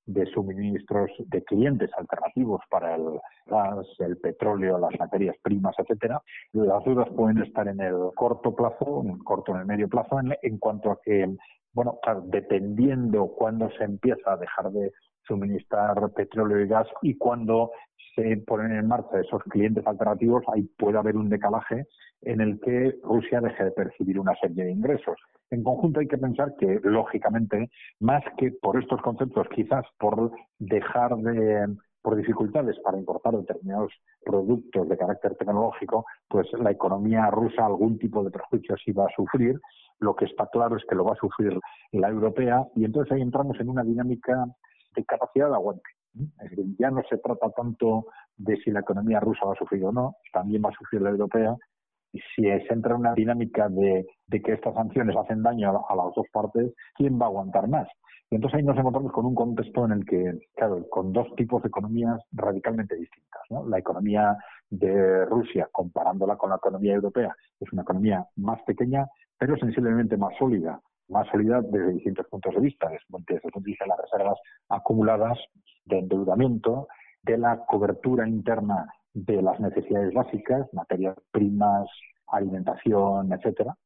de 0.06 0.26
suministros 0.26 1.10
de 1.18 1.42
clientes 1.44 1.90
alternativos 1.96 2.60
para 2.70 2.96
el 2.96 3.20
gas, 3.46 3.86
el 3.98 4.18
petróleo, 4.18 4.78
las 4.78 4.98
materias 4.98 5.36
primas, 5.42 5.74
etcétera. 5.78 6.22
Las 6.52 6.84
dudas 6.84 7.08
pueden 7.16 7.38
estar 7.42 7.68
en 7.68 7.80
el 7.80 7.96
corto 8.14 8.54
plazo, 8.54 9.02
en 9.04 9.10
el 9.10 9.24
corto 9.24 9.52
en 9.54 9.60
el 9.60 9.66
medio 9.66 9.88
plazo, 9.88 10.18
en, 10.42 10.58
cuanto 10.58 10.90
a 10.90 11.00
que, 11.02 11.28
bueno, 11.72 11.98
dependiendo 12.24 13.28
cuándo 13.28 13.70
se 13.78 13.84
empieza 13.84 14.32
a 14.32 14.36
dejar 14.36 14.70
de 14.70 14.92
suministrar 15.26 16.12
petróleo 16.12 16.60
y 16.60 16.68
gas 16.68 16.88
y 17.02 17.16
cuando 17.16 17.70
se 18.14 18.36
ponen 18.46 18.72
en 18.72 18.88
marcha 18.88 19.20
esos 19.20 19.42
clientes 19.44 19.86
alternativos, 19.86 20.42
ahí 20.52 20.62
puede 20.78 20.98
haber 20.98 21.16
un 21.16 21.28
decalaje 21.28 21.86
en 22.22 22.40
el 22.40 22.60
que 22.60 22.98
Rusia 23.02 23.40
deje 23.40 23.64
de 23.64 23.70
percibir 23.70 24.18
una 24.18 24.34
serie 24.40 24.64
de 24.64 24.72
ingresos. 24.72 25.16
En 25.50 25.62
conjunto 25.62 26.00
hay 26.00 26.06
que 26.06 26.18
pensar 26.18 26.54
que, 26.58 26.80
lógicamente, 26.82 27.70
más 27.98 28.22
que 28.36 28.52
por 28.52 28.80
estos 28.80 29.00
conceptos, 29.02 29.46
quizás 29.54 29.84
por 29.98 30.30
dejar 30.58 31.16
de 31.16 31.76
por 32.02 32.16
dificultades 32.16 32.78
para 32.80 32.98
importar 32.98 33.36
determinados 33.36 33.92
productos 34.24 34.88
de 34.88 34.96
carácter 34.96 35.34
tecnológico, 35.36 36.06
pues 36.28 36.46
la 36.54 36.70
economía 36.70 37.30
rusa 37.30 37.66
algún 37.66 37.98
tipo 37.98 38.24
de 38.24 38.30
perjuicio 38.30 38.74
sí 38.82 38.92
va 38.92 39.04
a 39.04 39.14
sufrir. 39.14 39.60
Lo 39.98 40.16
que 40.16 40.24
está 40.24 40.46
claro 40.46 40.76
es 40.76 40.84
que 40.88 40.94
lo 40.94 41.04
va 41.04 41.12
a 41.12 41.16
sufrir 41.16 41.58
la 41.92 42.08
europea 42.08 42.66
y 42.74 42.86
entonces 42.86 43.12
ahí 43.12 43.20
entramos 43.20 43.60
en 43.60 43.68
una 43.68 43.84
dinámica 43.84 44.46
de 44.94 45.04
capacidad 45.04 45.48
de 45.48 45.54
aguante. 45.54 45.90
Es 46.14 46.50
decir, 46.50 46.64
ya 46.78 46.90
no 46.90 47.02
se 47.08 47.18
trata 47.18 47.50
tanto 47.50 48.06
de 48.36 48.56
si 48.58 48.70
la 48.70 48.80
economía 48.80 49.20
rusa 49.20 49.46
va 49.46 49.52
a 49.52 49.56
sufrir 49.58 49.84
o 49.84 49.92
no, 49.92 50.16
también 50.32 50.62
va 50.64 50.70
a 50.70 50.78
sufrir 50.78 51.02
la 51.02 51.10
europea. 51.10 51.56
Y 52.12 52.18
si 52.34 52.42
se 52.42 52.72
entra 52.72 52.94
en 52.94 53.00
una 53.00 53.14
dinámica 53.14 53.68
de, 53.68 54.04
que 54.28 54.52
estas 54.52 54.74
sanciones 54.74 55.16
hacen 55.16 55.42
daño 55.42 55.86
a, 55.88 55.94
las 55.94 56.14
dos 56.14 56.26
partes, 56.32 56.72
¿quién 56.96 57.20
va 57.20 57.26
a 57.26 57.28
aguantar 57.28 57.68
más? 57.68 57.86
Y 58.30 58.36
entonces 58.36 58.58
ahí 58.58 58.64
nos 58.64 58.78
encontramos 58.78 59.12
con 59.12 59.26
un 59.26 59.34
contexto 59.34 59.84
en 59.84 59.92
el 59.92 60.04
que, 60.04 60.38
claro, 60.54 60.88
con 60.88 61.12
dos 61.12 61.28
tipos 61.36 61.62
de 61.62 61.68
economías 61.68 62.20
radicalmente 62.32 62.96
distintas. 62.96 63.42
La 63.66 63.78
economía 63.78 64.36
de 64.68 65.24
Rusia, 65.26 65.68
comparándola 65.70 66.36
con 66.36 66.50
la 66.50 66.56
economía 66.56 66.94
europea, 66.94 67.34
es 67.60 67.72
una 67.72 67.82
economía 67.82 68.24
más 68.36 68.60
pequeña, 68.62 69.06
pero 69.38 69.56
sensiblemente 69.56 70.16
más 70.16 70.36
sólida 70.38 70.80
más 71.10 71.28
sólida 71.28 71.60
desde 71.62 71.92
distintos 71.92 72.26
puntos 72.28 72.54
de 72.54 72.60
vista, 72.60 72.88
desde 72.88 73.04
el 73.34 73.40
punto 73.40 73.60
de 73.60 73.66
vista 73.66 73.86
las 73.86 73.98
reservas 73.98 74.38
acumuladas 74.68 75.38
de 75.84 75.98
endeudamiento, 75.98 76.88
de 77.22 77.38
la 77.38 77.64
cobertura 77.66 78.28
interna 78.28 78.86
de 79.12 79.42
las 79.42 79.58
necesidades 79.60 80.14
básicas, 80.14 80.72
materias 80.72 81.16
primas, 81.32 81.88
alimentación, 82.28 83.32
etcétera. 83.32 83.76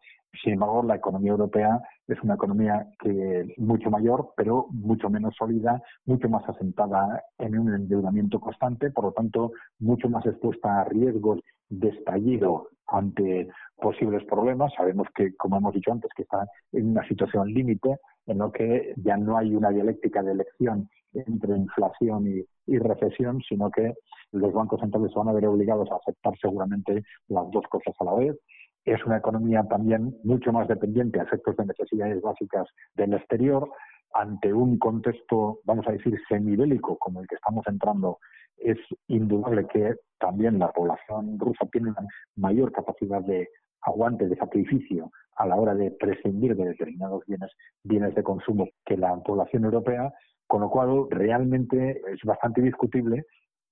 Sin 0.42 0.54
embargo, 0.54 0.82
la 0.82 0.96
economía 0.96 1.30
europea 1.30 1.80
es 2.08 2.20
una 2.22 2.34
economía 2.34 2.88
que 2.98 3.54
mucho 3.56 3.90
mayor, 3.90 4.32
pero 4.36 4.66
mucho 4.70 5.08
menos 5.08 5.34
sólida, 5.36 5.80
mucho 6.06 6.28
más 6.28 6.46
asentada 6.48 7.22
en 7.38 7.58
un 7.58 7.72
endeudamiento 7.72 8.40
constante, 8.40 8.90
por 8.90 9.04
lo 9.04 9.12
tanto, 9.12 9.52
mucho 9.78 10.08
más 10.08 10.26
expuesta 10.26 10.80
a 10.80 10.84
riesgos 10.84 11.40
de 11.68 11.88
estallido 11.88 12.68
ante 12.88 13.48
posibles 13.76 14.24
problemas. 14.24 14.72
Sabemos 14.76 15.08
que, 15.14 15.34
como 15.36 15.56
hemos 15.58 15.74
dicho 15.74 15.92
antes, 15.92 16.10
que 16.16 16.22
está 16.22 16.46
en 16.72 16.90
una 16.90 17.06
situación 17.06 17.48
límite 17.48 17.98
en 18.26 18.38
lo 18.38 18.50
que 18.52 18.94
ya 18.96 19.16
no 19.16 19.36
hay 19.36 19.54
una 19.54 19.70
dialéctica 19.70 20.22
de 20.22 20.32
elección 20.32 20.88
entre 21.12 21.56
inflación 21.56 22.26
y, 22.26 22.44
y, 22.66 22.78
recesión, 22.78 23.40
sino 23.48 23.70
que 23.70 23.94
los 24.32 24.52
bancos 24.52 24.80
centrales 24.80 25.12
se 25.12 25.18
van 25.18 25.28
a 25.28 25.32
ver 25.32 25.46
obligados 25.46 25.90
a 25.90 25.96
aceptar 25.96 26.34
seguramente 26.40 27.04
las 27.28 27.50
dos 27.50 27.64
cosas 27.68 27.94
a 28.00 28.04
la 28.04 28.14
vez. 28.14 28.36
Es 28.84 29.04
una 29.06 29.18
economía 29.18 29.64
también 29.68 30.16
mucho 30.24 30.52
más 30.52 30.68
dependiente 30.68 31.20
a 31.20 31.22
efectos 31.22 31.56
de 31.56 31.66
necesidades 31.66 32.20
básicas 32.20 32.66
del 32.94 33.14
exterior. 33.14 33.70
Ante 34.12 34.52
un 34.52 34.78
contexto, 34.78 35.60
vamos 35.64 35.86
a 35.88 35.92
decir, 35.92 36.18
semibélico 36.28 36.98
como 36.98 37.20
el 37.20 37.26
que 37.26 37.36
estamos 37.36 37.66
entrando, 37.66 38.18
es 38.58 38.78
indudable 39.08 39.66
que 39.66 39.94
también 40.18 40.58
la 40.58 40.70
población 40.72 41.38
rusa 41.38 41.66
tiene 41.70 41.90
una 41.90 42.06
mayor 42.36 42.72
capacidad 42.72 43.20
de 43.22 43.48
aguante, 43.82 44.28
de 44.28 44.36
sacrificio 44.36 45.10
a 45.36 45.46
la 45.46 45.56
hora 45.56 45.74
de 45.74 45.90
prescindir 45.90 46.56
de 46.56 46.68
determinados 46.68 47.24
bienes, 47.26 47.50
bienes 47.82 48.14
de 48.14 48.22
consumo 48.22 48.68
que 48.84 48.96
la 48.96 49.14
población 49.16 49.64
europea, 49.64 50.12
con 50.46 50.62
lo 50.62 50.70
cual 50.70 51.06
realmente 51.10 52.00
es 52.12 52.22
bastante 52.24 52.62
discutible 52.62 53.24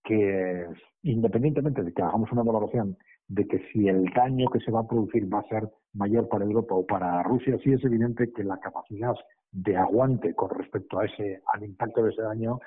que 0.05 0.67
independientemente 1.03 1.83
de 1.83 1.93
que 1.93 2.03
hagamos 2.03 2.31
una 2.33 2.43
valoración 2.43 2.97
de 3.29 3.47
que 3.47 3.61
si 3.73 3.89
el 3.89 4.05
daño 4.15 4.49
que 4.51 4.61
se 4.61 4.71
va 4.71 4.81
a 4.81 4.89
producir 4.89 5.33
va 5.33 5.41
a 5.41 5.49
ser 5.49 5.69
mayor 5.95 6.29
para 6.29 6.45
Europa 6.45 6.75
o 6.75 6.85
para 6.85 7.23
Rusia, 7.23 7.57
sí 7.63 7.73
es 7.73 7.85
evidente 7.85 8.33
que 8.33 8.45
la 8.45 8.59
capacidad 8.59 9.15
de 9.53 9.77
aguante 9.77 10.35
con 10.35 10.51
respecto 10.51 10.99
a 10.99 11.07
ese 11.07 11.41
al 11.53 11.63
impacto 11.63 12.03
de 12.03 12.11
ese 12.11 12.23
daño 12.23 12.59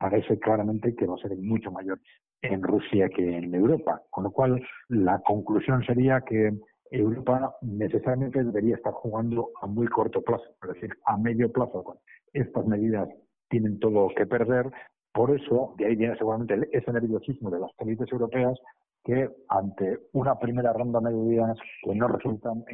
parece 0.00 0.38
claramente 0.38 0.94
que 0.96 1.06
va 1.06 1.14
a 1.14 1.18
ser 1.18 1.36
mucho 1.36 1.70
mayor 1.70 2.00
en 2.40 2.62
Rusia 2.62 3.10
que 3.10 3.36
en 3.36 3.54
Europa. 3.54 4.02
Con 4.08 4.24
lo 4.24 4.30
cual, 4.30 4.66
la 4.88 5.20
conclusión 5.20 5.84
sería 5.84 6.22
que 6.22 6.54
Europa 6.90 7.54
necesariamente 7.60 8.42
debería 8.42 8.76
estar 8.76 8.94
jugando 8.94 9.50
a 9.60 9.66
muy 9.66 9.86
corto 9.88 10.22
plazo, 10.22 10.44
es 10.62 10.68
decir, 10.74 10.90
a 11.04 11.18
medio 11.18 11.52
plazo. 11.52 12.00
Estas 12.32 12.66
medidas 12.66 13.08
tienen 13.50 13.78
todo 13.78 14.08
que 14.16 14.26
perder. 14.26 14.70
Por 15.12 15.38
eso, 15.38 15.74
de 15.76 15.86
ahí 15.86 15.96
viene 15.96 16.16
seguramente 16.16 16.68
ese 16.72 16.92
nerviosismo 16.92 17.50
de 17.50 17.60
las 17.60 17.70
élites 17.78 18.10
europeas 18.10 18.58
que 19.04 19.28
ante 19.48 19.98
una 20.12 20.38
primera 20.38 20.72
ronda 20.72 21.00
de 21.00 21.14
medidas 21.14 21.58
que 21.82 21.94
no 21.94 22.08
resultan, 22.08 22.64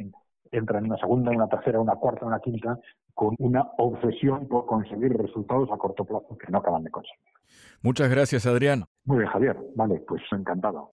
entran 0.51 0.85
en 0.85 0.91
una 0.91 0.99
segunda, 0.99 1.31
una 1.31 1.47
tercera, 1.47 1.79
una 1.79 1.95
cuarta, 1.95 2.25
una 2.25 2.39
quinta, 2.39 2.79
con 3.17 3.35
una 3.39 3.71
obsesión 3.79 4.47
por 4.47 4.67
conseguir 4.67 5.11
resultados 5.11 5.67
a 5.71 5.77
corto 5.77 6.05
plazo 6.05 6.37
que 6.37 6.51
no 6.51 6.59
acaban 6.59 6.83
de 6.83 6.91
conseguir. 6.91 7.25
Muchas 7.81 8.11
gracias, 8.11 8.45
Adrián. 8.45 8.85
Muy 9.05 9.17
bien, 9.17 9.29
Javier. 9.31 9.57
Vale, 9.75 10.03
pues 10.07 10.21
encantado. 10.31 10.91